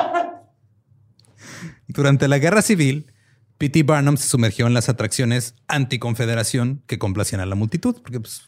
[1.89, 3.13] Durante la guerra civil,
[3.59, 3.83] P.T.
[3.85, 8.43] Barnum se sumergió en las atracciones anticonfederación que complacían a la multitud, porque pues,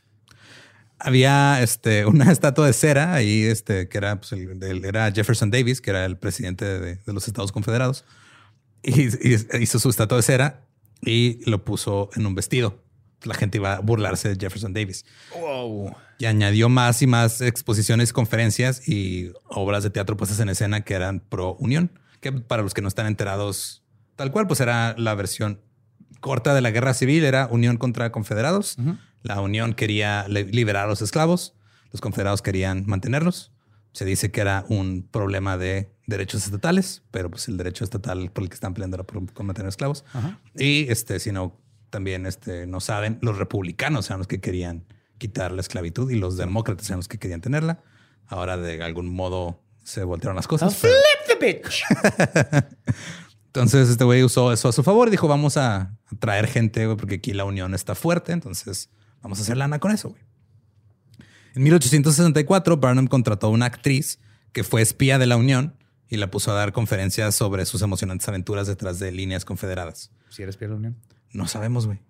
[0.98, 5.80] había este, una estatua de cera ahí, este, que era, pues, el- era Jefferson Davis,
[5.80, 8.04] que era el presidente de, los Estados Confederados,
[8.82, 9.08] y
[9.60, 10.64] hizo su estatua de cera
[11.00, 12.82] y lo puso en un vestido.
[13.24, 15.04] La gente iba a burlarse de Jefferson Davis
[15.38, 15.94] Wow.
[16.18, 20.94] y añadió más y más exposiciones, conferencias y obras de teatro puestas en escena que
[20.94, 21.90] eran pro unión,
[22.20, 23.82] que para los que no están enterados,
[24.16, 25.60] tal cual, pues era la versión
[26.20, 28.76] corta de la guerra civil, era unión contra confederados.
[29.22, 31.54] La unión quería li- liberar a los esclavos,
[31.92, 33.52] los confederados querían mantenerlos.
[33.92, 38.44] Se dice que era un problema de derechos estatales, pero pues el derecho estatal por
[38.44, 40.04] el que están peleando era por, por mantener esclavos.
[40.56, 41.56] Y este, si no,
[41.90, 44.84] también este, no saben, los republicanos eran los que querían
[45.18, 47.82] quitar la esclavitud y los demócratas eran los que querían tenerla.
[48.26, 50.76] Ahora de algún modo se voltearon las cosas.
[50.80, 50.94] pero-
[51.26, 51.82] Flip the bitch.
[53.46, 56.96] entonces este güey usó eso a su favor y dijo, vamos a traer gente, güey,
[56.96, 58.90] porque aquí la unión está fuerte, entonces
[59.22, 60.22] vamos a hacer lana con eso, güey.
[61.54, 64.20] En 1864, Barnum contrató a una actriz
[64.52, 65.74] que fue espía de la Unión
[66.08, 70.12] y la puso a dar conferencias sobre sus emocionantes aventuras detrás de líneas confederadas.
[70.28, 70.96] Si eres Pierre Unión.
[71.38, 72.00] No sabemos, güey.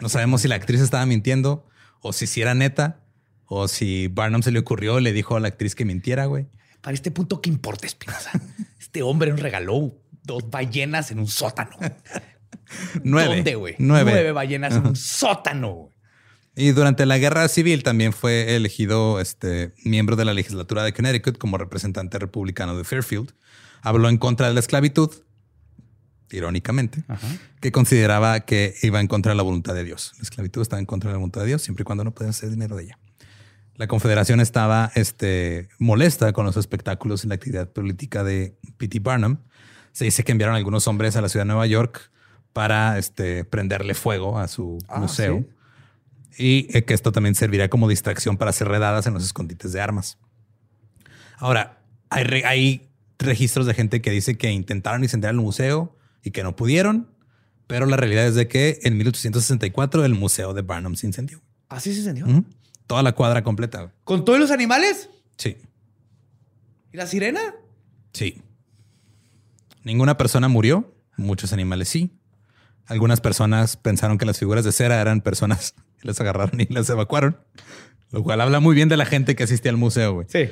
[0.00, 1.66] No sabemos si la actriz estaba mintiendo
[2.00, 3.00] o si sí era neta
[3.46, 6.46] o si Barnum se le ocurrió, le dijo a la actriz que mintiera, güey.
[6.80, 8.30] Para este punto, ¿qué importa, Espinosa?
[8.78, 11.76] Este hombre nos regaló dos ballenas en un sótano.
[13.02, 13.36] Nueve.
[13.36, 13.74] ¿Dónde, güey?
[13.78, 14.12] Nueve.
[14.12, 15.72] Nueve ballenas en un sótano.
[15.72, 15.96] güey.
[16.54, 21.36] Y durante la guerra civil también fue elegido este, miembro de la legislatura de Connecticut
[21.36, 23.34] como representante republicano de Fairfield.
[23.82, 25.10] Habló en contra de la esclavitud,
[26.30, 27.04] irónicamente,
[27.60, 30.12] que consideraba que iba en contra de la voluntad de Dios.
[30.18, 32.30] La esclavitud estaba en contra de la voluntad de Dios, siempre y cuando no podían
[32.30, 32.98] hacer dinero de ella.
[33.76, 39.00] La confederación estaba este, molesta con los espectáculos y la actividad política de P.T.
[39.00, 39.36] Barnum.
[39.92, 42.10] Se dice que enviaron algunos hombres a la ciudad de Nueva York
[42.52, 45.44] para este, prenderle fuego a su Ah, museo.
[46.30, 46.42] ¿sí?
[46.42, 49.80] Y eh, que esto también serviría como distracción para hacer redadas en los escondites de
[49.80, 50.18] armas.
[51.38, 55.95] Ahora, hay, re- hay registros de gente que dice que intentaron incendiar el museo
[56.26, 57.08] y que no pudieron,
[57.68, 61.40] pero la realidad es de que en 1864 el museo de Barnum se incendió.
[61.68, 62.26] Así se encendió.
[62.26, 62.44] Ujú.
[62.88, 63.92] Toda la cuadra completa.
[64.04, 65.08] ¿Con todos los animales?
[65.38, 65.56] Sí,
[66.92, 67.40] ¿Y la sirena?
[68.12, 68.42] sí.
[69.84, 72.10] Ninguna persona murió, muchos animales sí.
[72.86, 76.90] Algunas personas pensaron que las figuras de cera eran personas y las agarraron y las
[76.90, 77.38] evacuaron,
[78.10, 80.14] lo cual habla muy bien de la gente que asistía al museo.
[80.14, 80.26] güey.
[80.28, 80.48] Sí.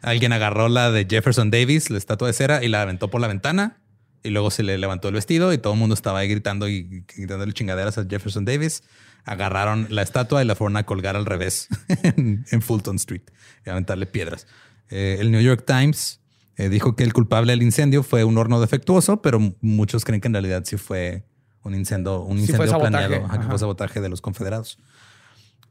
[0.00, 3.28] Alguien agarró la de Jefferson Davis, la estatua de cera, y la aventó por la
[3.28, 3.82] ventana.
[4.24, 7.04] Y luego se le levantó el vestido y todo el mundo estaba ahí gritando y
[7.14, 8.82] gritándole chingaderas a Jefferson Davis.
[9.26, 11.68] Agarraron la estatua y la fueron a colgar al revés
[12.02, 13.22] en, en Fulton Street
[13.64, 14.46] y aventarle piedras.
[14.90, 16.20] Eh, el New York Times
[16.56, 20.28] eh, dijo que el culpable del incendio fue un horno defectuoso, pero muchos creen que
[20.28, 21.24] en realidad sí fue
[21.62, 24.78] un incendio, un incendio planeado, ajá, que fue sabotaje de los confederados.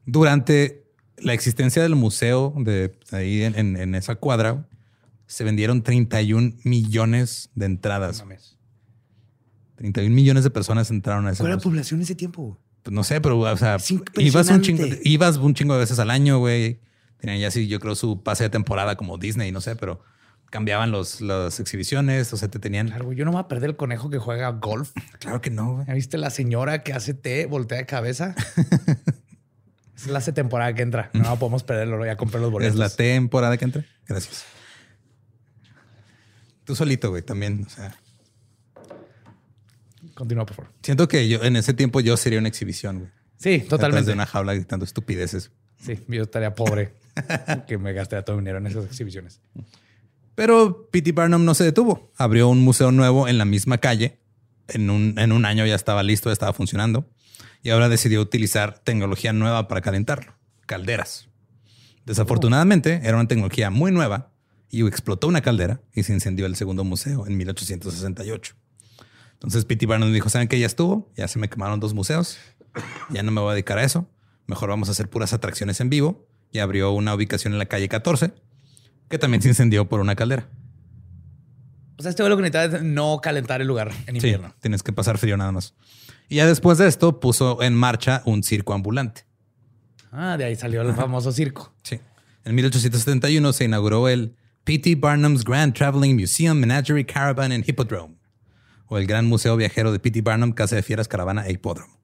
[0.06, 0.84] Durante
[1.18, 4.66] la existencia del museo de ahí en, en- en esa cuadra,
[5.34, 8.20] se vendieron 31 millones de entradas.
[8.20, 8.56] Mames.
[9.74, 12.56] 31 millones de personas entraron a ese ¿Cuál era la población en ese tiempo?
[12.84, 13.78] Pues no sé, pero o sea,
[14.16, 16.78] ibas un, chingo, ibas un chingo de veces al año, güey.
[17.18, 20.02] Tenían ya sí, yo creo su pase de temporada como Disney, no sé, pero
[20.50, 22.86] cambiaban los, las exhibiciones, o sea, te tenían...
[22.86, 24.92] Claro, güey, yo no me voy a perder el conejo que juega golf.
[25.18, 25.86] Claro que no, güey.
[25.88, 28.36] ¿Ya viste la señora que hace té, voltea de cabeza?
[29.96, 31.10] es la temporada que entra.
[31.12, 32.06] No podemos perderlo.
[32.06, 32.74] Ya compré los boletos.
[32.74, 33.84] Es la temporada que entra.
[34.06, 34.44] Gracias.
[36.64, 37.64] Tú solito, güey, también.
[37.66, 37.96] O sea,
[40.14, 40.72] Continúa, por favor.
[40.82, 43.10] siento que yo en ese tiempo yo sería una exhibición, güey.
[43.36, 44.06] Sí, totalmente.
[44.06, 45.50] de una jaula gritando estupideces.
[45.78, 46.94] Sí, yo estaría pobre
[47.66, 49.40] que me gasté todo mi dinero en esas exhibiciones.
[50.34, 51.12] Pero P.T.
[51.12, 52.10] Barnum no se detuvo.
[52.16, 54.18] Abrió un museo nuevo en la misma calle
[54.68, 57.08] en un, en un año ya estaba listo, ya estaba funcionando.
[57.62, 60.34] Y ahora decidió utilizar tecnología nueva para calentarlo,
[60.66, 61.28] calderas.
[62.04, 64.32] Desafortunadamente, era una tecnología muy nueva
[64.70, 68.54] y explotó una caldera y se incendió el segundo museo en 1868.
[69.34, 69.86] Entonces P.T.
[69.86, 70.58] Barnum dijo, ¿saben qué?
[70.58, 72.38] Ya estuvo, ya se me quemaron dos museos,
[73.10, 74.08] ya no me voy a dedicar a eso,
[74.46, 77.88] mejor vamos a hacer puras atracciones en vivo y abrió una ubicación en la calle
[77.88, 78.32] 14
[79.08, 80.48] que también se incendió por una caldera.
[81.96, 84.54] O sea, este lo que necesitaba es no calentar el lugar en Sí, invierno.
[84.60, 85.74] tienes que pasar frío nada más.
[86.28, 89.26] Y ya después de esto puso en marcha un circo ambulante.
[90.10, 91.72] Ah, de ahí salió el famoso circo.
[91.82, 92.00] Sí.
[92.44, 94.34] En 1871 se inauguró el
[94.64, 94.94] P.T.
[94.94, 98.16] Barnum's Grand Traveling Museum, Menagerie, Caravan and Hippodrome,
[98.86, 100.22] o el Gran Museo Viajero de P.T.
[100.22, 102.00] Barnum, Casa de Fieras, Caravana e Hipódromo.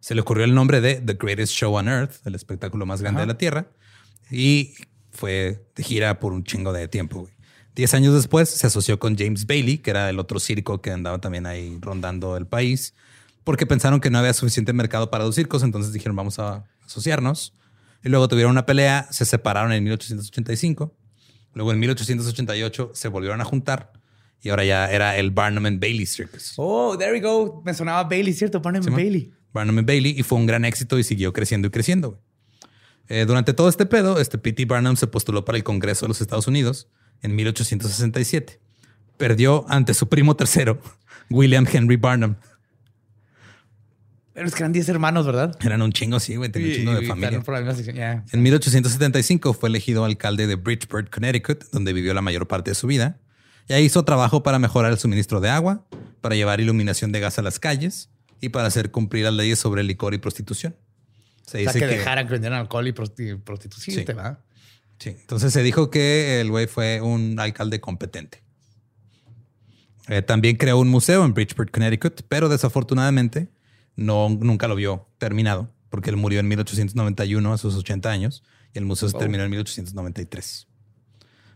[0.00, 3.20] Se le ocurrió el nombre de The Greatest Show on Earth, el espectáculo más grande
[3.20, 3.66] de la Tierra,
[4.30, 4.74] y
[5.10, 7.20] fue de gira por un chingo de tiempo.
[7.20, 7.34] güey.
[7.74, 11.20] Diez años después se asoció con James Bailey, que era el otro circo que andaba
[11.20, 12.94] también ahí rondando el país,
[13.44, 17.52] porque pensaron que no había suficiente mercado para dos circos, entonces dijeron vamos a asociarnos.
[18.02, 20.96] Y luego tuvieron una pelea, se separaron en 1885.
[21.54, 23.92] Luego en 1888 se volvieron a juntar
[24.40, 26.54] y ahora ya era el Barnum and Bailey Circus.
[26.56, 27.62] Oh, there we go.
[27.64, 28.60] Me sonaba Bailey, ¿cierto?
[28.60, 29.00] Barnum Simón.
[29.00, 29.32] Bailey.
[29.52, 32.20] Barnum and Bailey y fue un gran éxito y siguió creciendo y creciendo.
[33.08, 34.64] Eh, durante todo este pedo, este P.T.
[34.64, 36.88] Barnum se postuló para el Congreso de los Estados Unidos
[37.20, 38.60] en 1867.
[39.16, 40.80] Perdió ante su primo tercero,
[41.30, 42.36] William Henry Barnum.
[44.34, 45.54] Pero es que eran 10 hermanos, ¿verdad?
[45.64, 47.42] Eran un chingo, sí, güey, tenía un chingo de familia.
[47.94, 48.24] ya.
[48.32, 52.86] En 1875 fue elegido alcalde de Bridgeport, Connecticut, donde vivió la mayor parte de su
[52.86, 53.20] vida.
[53.68, 55.86] Ya hizo trabajo para mejorar el suministro de agua,
[56.20, 58.08] para llevar iluminación de gas a las calles
[58.40, 60.74] y para hacer cumplir las leyes sobre licor y prostitución.
[61.46, 64.04] Se O dice sea, que, que, dejaran que vendieran alcohol y prosti- prostitución, Sí.
[64.98, 65.10] Sí.
[65.20, 68.42] Entonces se dijo que el güey fue un alcalde competente.
[70.08, 73.48] Eh, también creó un museo en Bridgeport, Connecticut, pero desafortunadamente
[73.96, 78.42] no, nunca lo vio terminado porque él murió en 1891 a sus 80 años
[78.74, 80.66] y el museo se terminó en 1893.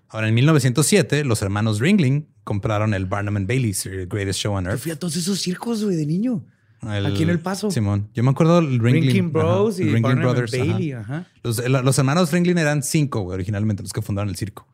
[0.09, 4.71] Ahora, en 1907, los hermanos Ringling compraron el Barnum and Bailey's Greatest Show on Yo
[4.71, 4.81] Earth.
[4.83, 6.45] fui a todos esos circos, güey, de niño.
[6.83, 7.71] El- Aquí en El Paso.
[7.71, 8.09] Simón.
[8.15, 10.55] Yo me acuerdo el Ringling, Ringling Bros ajá, y Ringling Barnum and Brothers.
[10.55, 10.65] ajá.
[10.65, 10.93] Bailey.
[10.93, 11.27] Ajá.
[11.43, 14.69] Los, el- los hermanos Ringling eran cinco, güey, originalmente, los que fundaron el circo.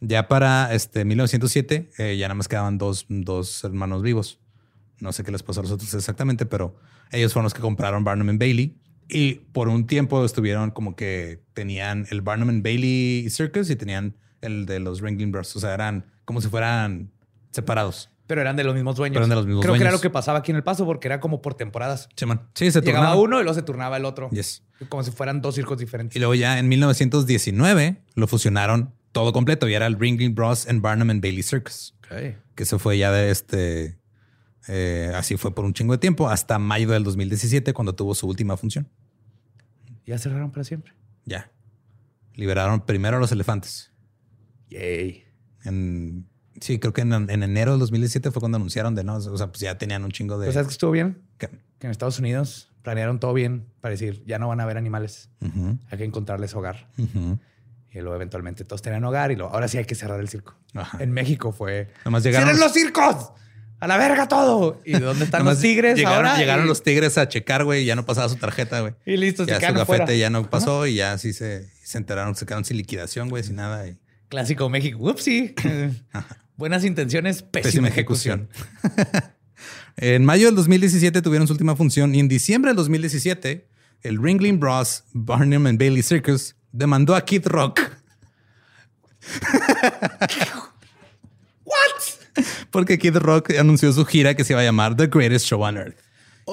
[0.00, 4.38] Ya para este 1907, eh, ya nada más quedaban dos, dos hermanos vivos.
[5.00, 6.76] No sé qué les pasó a los otros exactamente, pero
[7.12, 8.76] ellos fueron los que compraron Barnum and Bailey.
[9.08, 14.16] Y por un tiempo estuvieron como que tenían el Barnum and Bailey Circus y tenían
[14.42, 15.56] el de los Ringling Bros.
[15.56, 17.10] O sea, eran como si fueran
[17.50, 18.10] separados.
[18.26, 19.14] Pero eran de los mismos dueños.
[19.14, 20.84] Pero eran de los mismos Creo que era lo que pasaba aquí en El Paso
[20.84, 22.10] porque era como por temporadas.
[22.14, 22.42] Simón.
[22.54, 23.18] Sí, se Llegaba turnaban.
[23.24, 24.28] uno y luego se turnaba el otro.
[24.30, 24.62] Yes.
[24.90, 26.18] Como si fueran dos circos Y diferentes.
[26.20, 30.68] luego ya en 1919 lo fusionaron todo completo y era el Ringling Bros.
[30.68, 31.94] and Barnum and Bailey Circus.
[32.54, 33.97] Que se fue ya de este.
[34.68, 38.26] Eh, así fue por un chingo de tiempo, hasta mayo del 2017, cuando tuvo su
[38.28, 38.88] última función.
[40.06, 40.92] Ya cerraron para siempre.
[41.24, 41.50] Ya.
[42.34, 43.90] Liberaron primero a los elefantes.
[44.70, 45.24] Yay.
[45.64, 46.26] En,
[46.60, 49.16] sí, creo que en, en enero del 2017 fue cuando anunciaron de no.
[49.16, 50.46] O sea, pues ya tenían un chingo de.
[50.46, 51.22] Pues, ¿Sabes que estuvo bien?
[51.38, 51.48] ¿Qué?
[51.78, 55.30] Que en Estados Unidos planearon todo bien para decir, ya no van a haber animales.
[55.40, 56.88] Ujú, Hay que encontrarles hogar.
[56.96, 60.54] Y luego eventualmente todos tenían hogar y luego, ahora sí hay que cerrar el circo.
[60.74, 61.02] Ajá.
[61.02, 61.88] En México fue...
[62.04, 62.48] Nomás llegaron.
[62.48, 63.32] ¡Cierren los circos!
[63.80, 64.80] ¡A la verga todo!
[64.84, 66.38] ¿Y dónde están los tigres llegaron, ahora?
[66.38, 68.94] Llegaron y, los tigres a checar, güey, y ya no pasaba su tarjeta, güey.
[69.06, 70.14] y listo, se Ya su gafete afuera.
[70.14, 73.56] ya no pasó y ya sí se, se enteraron, se quedaron sin liquidación, güey, sin
[73.56, 73.86] nada.
[73.86, 73.96] Y
[74.28, 74.98] Clásico México.
[75.00, 75.54] Upsi.
[76.56, 78.48] Buenas intenciones, pésima, Pésima ejecución.
[78.94, 79.32] ejecución.
[80.00, 83.66] En mayo del 2017 tuvieron su última función y en diciembre del 2017
[84.02, 85.02] el Ringling Bros.
[85.12, 87.80] Barnum and Bailey Circus demandó a Kid Rock.
[92.70, 95.76] Porque Kid Rock anunció su gira que se iba a llamar The Greatest Show on
[95.76, 95.96] Earth.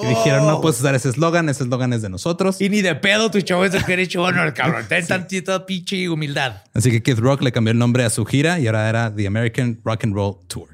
[0.02, 2.60] Y dijeron, no puedes usar ese eslogan, ese eslogan es de nosotros.
[2.60, 4.84] Y ni de pedo tu show es el que hecho honor, cabrón.
[4.88, 6.62] Ten tantita pinche humildad.
[6.74, 9.26] Así que Kid Rock le cambió el nombre a su gira y ahora era The
[9.26, 10.68] American Rock and Roll Tour.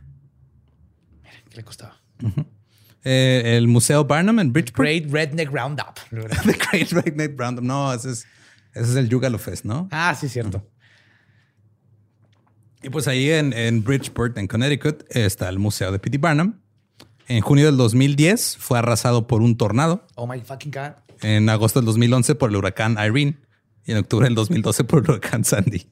[1.50, 2.00] ¿Qué le costaba?
[3.04, 4.88] Eh, el Museo Barnum en Bridgeport.
[4.88, 6.00] Great Redneck Roundup.
[6.10, 7.64] The Great Redneck Roundup.
[7.64, 8.26] No, ese es,
[8.74, 9.88] ese es el Yugalo Fest, ¿no?
[9.92, 10.66] ah, sí, cierto.
[12.82, 16.18] Y pues ahí en, en Bridgeport, en Connecticut, está el Museo de P.T.
[16.18, 16.54] Barnum.
[17.28, 20.04] En junio del 2010 fue arrasado por un tornado.
[20.16, 20.92] Oh my fucking God.
[21.22, 23.38] En agosto del 2011 por el huracán Irene.
[23.84, 25.86] Y en octubre del 2012 por el huracán Sandy.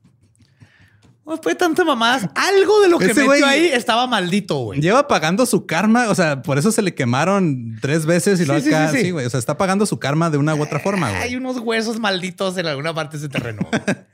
[1.30, 4.80] Después de tantas mamadas, algo de lo que Ese metió ahí estaba maldito, güey.
[4.80, 8.60] Lleva pagando su karma, o sea, por eso se le quemaron tres veces y Sí,
[8.60, 9.02] sí, acá, sí, sí.
[9.04, 9.26] sí, güey.
[9.26, 11.36] O sea, está pagando su karma de una u otra forma, Hay güey.
[11.36, 13.66] unos huesos malditos en alguna parte de ese terreno.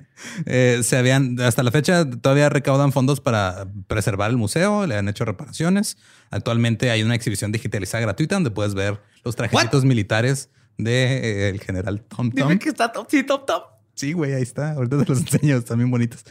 [0.46, 5.08] Eh, se habían, hasta la fecha, todavía recaudan fondos para preservar el museo, le han
[5.08, 5.98] hecho reparaciones.
[6.30, 10.48] Actualmente hay una exhibición digitalizada gratuita donde puedes ver los trajecitos militares
[10.78, 12.48] del general Tom Tom.
[12.48, 13.62] Dime que está top, sí, top, top.
[13.94, 14.72] Sí, güey, ahí está.
[14.72, 16.22] Ahorita te los enseño, están bien bonitos.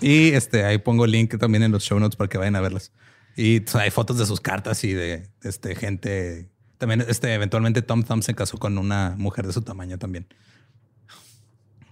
[0.00, 2.60] Y este, ahí pongo el link también en los show notes para que vayan a
[2.60, 2.92] verlas.
[3.36, 6.50] Y o sea, hay fotos de sus cartas y de este, gente.
[6.78, 10.26] También, este, eventualmente Tom Thumb se casó con una mujer de su tamaño también.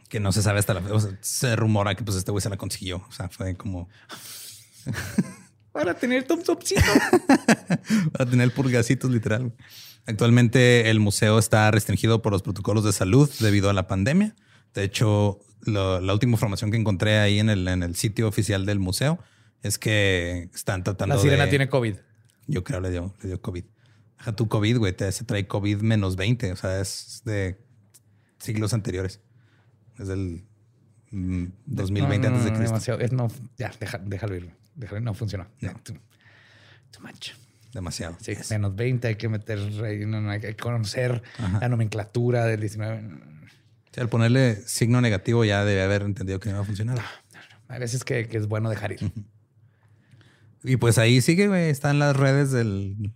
[0.09, 2.51] Que no se sabe hasta la o sea, se rumora que pues este güey se
[2.51, 3.05] la consiguió.
[3.09, 3.89] O sea, fue como
[5.73, 6.81] Para tener top, topcito.
[8.13, 9.53] para tener purgacitos literal.
[10.07, 14.35] Actualmente el museo está restringido por los protocolos de salud debido a la pandemia.
[14.73, 18.67] De hecho, lo- la última información que encontré ahí en el, en el sitio oficial
[18.67, 19.19] del museo
[19.63, 21.97] es que están tratando La sirena de- tiene COVID.
[22.47, 23.65] Yo creo le dio, le dio COVID.
[24.19, 24.93] Deja tu COVID, güey.
[24.93, 26.53] Te, se trae COVID menos 20.
[26.53, 27.59] O sea, es de
[28.39, 29.21] siglos anteriores.
[29.99, 30.45] Es del
[31.11, 32.73] mm, 2020 No, no, antes de no, Cristo.
[32.75, 33.01] demasiado.
[33.01, 34.51] Es no, ya, deja- déjalo ir.
[34.75, 35.47] Déjalo, no funcionó.
[35.61, 35.73] No.
[35.83, 35.95] Too,
[36.93, 37.31] too much.
[37.73, 38.17] Demasiado.
[38.21, 38.51] Sí, Yes.
[38.53, 41.59] menos 20, hay que meter, hay que conocer Ajá.
[41.61, 43.03] la nomenclatura del 19.
[43.97, 46.99] Sí, al ponerle signo negativo ya debe haber entendido que no iba a funcionar.
[47.67, 49.11] Hay veces que, que es bueno dejar ir.
[50.63, 51.71] Y pues ahí sigue, güey.
[51.71, 53.15] Están las redes del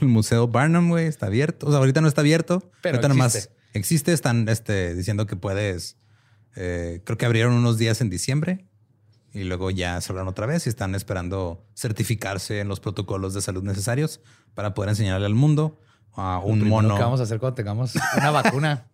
[0.00, 1.06] el Museo Barnum, güey.
[1.06, 1.66] Está abierto.
[1.66, 2.70] O sea, ahorita no está abierto.
[2.80, 3.56] Pero ahorita nomás existe.
[3.74, 4.12] existe.
[4.14, 5.98] Están este, diciendo que puedes.
[6.56, 8.68] eh, creo que abrieron unos días en diciembre
[9.34, 13.62] y luego ya cerraron otra vez y están esperando certificarse en los protocolos de salud
[13.62, 14.20] necesarios
[14.54, 15.78] para poder enseñarle al mundo
[16.14, 16.96] a Lo un primero mono.
[16.96, 18.86] que vamos a hacer cuando tengamos una vacuna?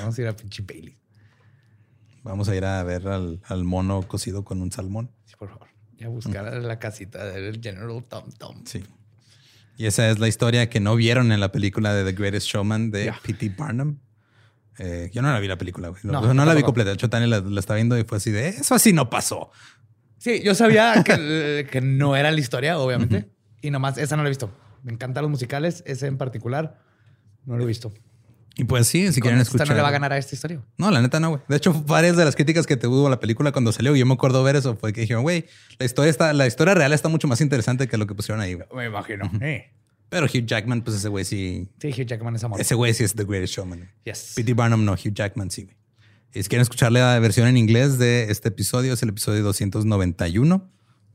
[0.00, 0.96] Vamos a ir a pinche Bailey.
[2.22, 5.10] Vamos a ir a ver al, al mono cocido con un salmón.
[5.26, 5.68] Sí, por favor.
[5.98, 8.62] Ya buscar la casita del General Tom Tom.
[8.64, 8.82] Sí.
[9.76, 12.90] Y esa es la historia que no vieron en la película de The Greatest Showman
[12.90, 13.18] de Ya.
[13.22, 13.50] P.T.
[13.58, 13.98] Barnum.
[14.78, 16.00] Eh, yo no la vi la película, güey.
[16.04, 16.90] No, No, no la vi completa.
[16.90, 19.50] De hecho, Tania la, la está viendo y fue así de eso así no pasó.
[20.18, 23.28] Sí, yo sabía que, que no era la historia, obviamente.
[23.60, 24.50] Y nomás esa no la he visto.
[24.84, 26.78] Me encantan los musicales, ese en particular
[27.44, 27.92] no lo he visto.
[28.56, 29.68] Y pues sí, si quieren esta escuchar.
[29.68, 30.62] no le va a ganar a esta historia.
[30.78, 31.42] No, la neta no, güey.
[31.48, 34.14] De hecho, varias de las críticas que tuvo la película cuando salió, y yo me
[34.14, 35.46] acuerdo ver eso, fue que dijeron, güey,
[35.80, 38.54] la historia está, la historia real está mucho más interesante que lo que pusieron ahí,
[38.54, 38.68] güey.
[38.72, 39.28] Me imagino.
[39.40, 39.72] Eh.
[40.08, 42.60] Pero Hugh Jackman, pues ese güey sí, Sí, Hugh Jackman es amor.
[42.60, 43.90] ese güey sí es The Greatest Showman.
[44.04, 44.34] Yes.
[44.36, 44.54] P.T.
[44.54, 45.64] Barnum no, Hugh Jackman sí.
[45.64, 45.76] güey.
[46.34, 50.70] Y si quieren escuchar la versión en inglés de este episodio, es el episodio 291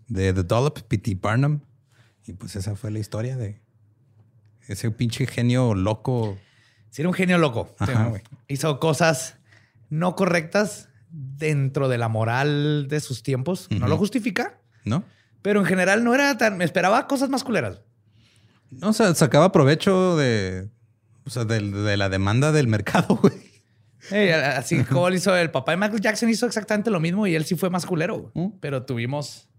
[0.07, 1.17] de The Dollop, P.T.
[1.21, 1.61] Barnum.
[2.29, 3.59] Y pues esa fue la historia de
[4.67, 6.37] ese pinche genio loco.
[6.91, 7.73] Sí, era un genio loco.
[7.79, 8.13] Sí, Ajá.
[8.47, 9.37] Hizo cosas
[9.89, 13.67] no correctas dentro de la moral de sus tiempos.
[13.71, 15.03] No lo justifica, ¿No?
[15.41, 16.57] pero en general no era tan.
[16.57, 17.81] Me esperaba cosas más culeras.
[18.69, 20.69] No, o sea, sacaba provecho de,
[21.25, 21.61] o sea, de,
[21.97, 23.33] la demanda del mercado, güey.
[24.55, 27.55] Así como hizo el papá de Michael Jackson, hizo exactamente lo mismo y él sí
[27.55, 28.31] fue más culero.
[28.35, 28.51] güey.
[28.59, 29.49] Pero tuvimos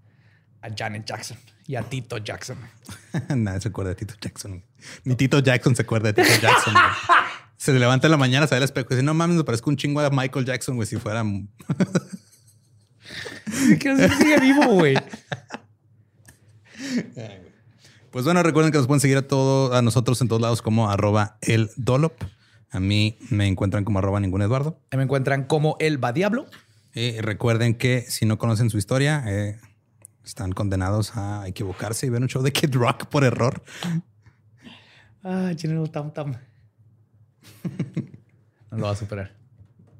[0.62, 1.36] a Janet Jackson
[1.70, 2.58] y a Tito Jackson.
[3.36, 4.64] Nadie se acuerda de Tito Jackson.
[5.04, 6.74] Ni Tito Jackson se acuerda de Tito Jackson.
[7.56, 9.68] Se levanta en la mañana, se ve al espejo y dice, no mames, me parezco
[9.68, 11.22] un chingo a Michael Jackson, güey, si fuera...
[13.78, 14.96] que sigue vivo, güey.
[18.10, 20.88] Pues bueno, recuerden que nos pueden seguir a todo, a nosotros en todos lados como
[20.88, 22.14] arroba el Dolop.
[22.70, 24.80] A mí me encuentran como arroba ningún Eduardo.
[24.96, 26.46] Me encuentran como el va diablo.
[26.94, 29.60] Y recuerden que si no conocen su historia, eh,
[30.24, 33.62] están condenados a equivocarse y ver un show de Kid Rock por error.
[35.22, 36.36] Ah, General Tam Tam.
[38.70, 39.36] no lo va a superar.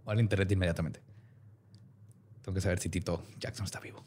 [0.05, 1.01] O al internet inmediatamente.
[2.43, 4.05] Tengo que saber si Tito Jackson está vivo.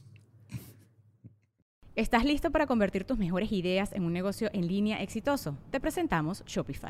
[1.95, 5.57] ¿Estás listo para convertir tus mejores ideas en un negocio en línea exitoso?
[5.69, 6.89] Te presentamos Shopify.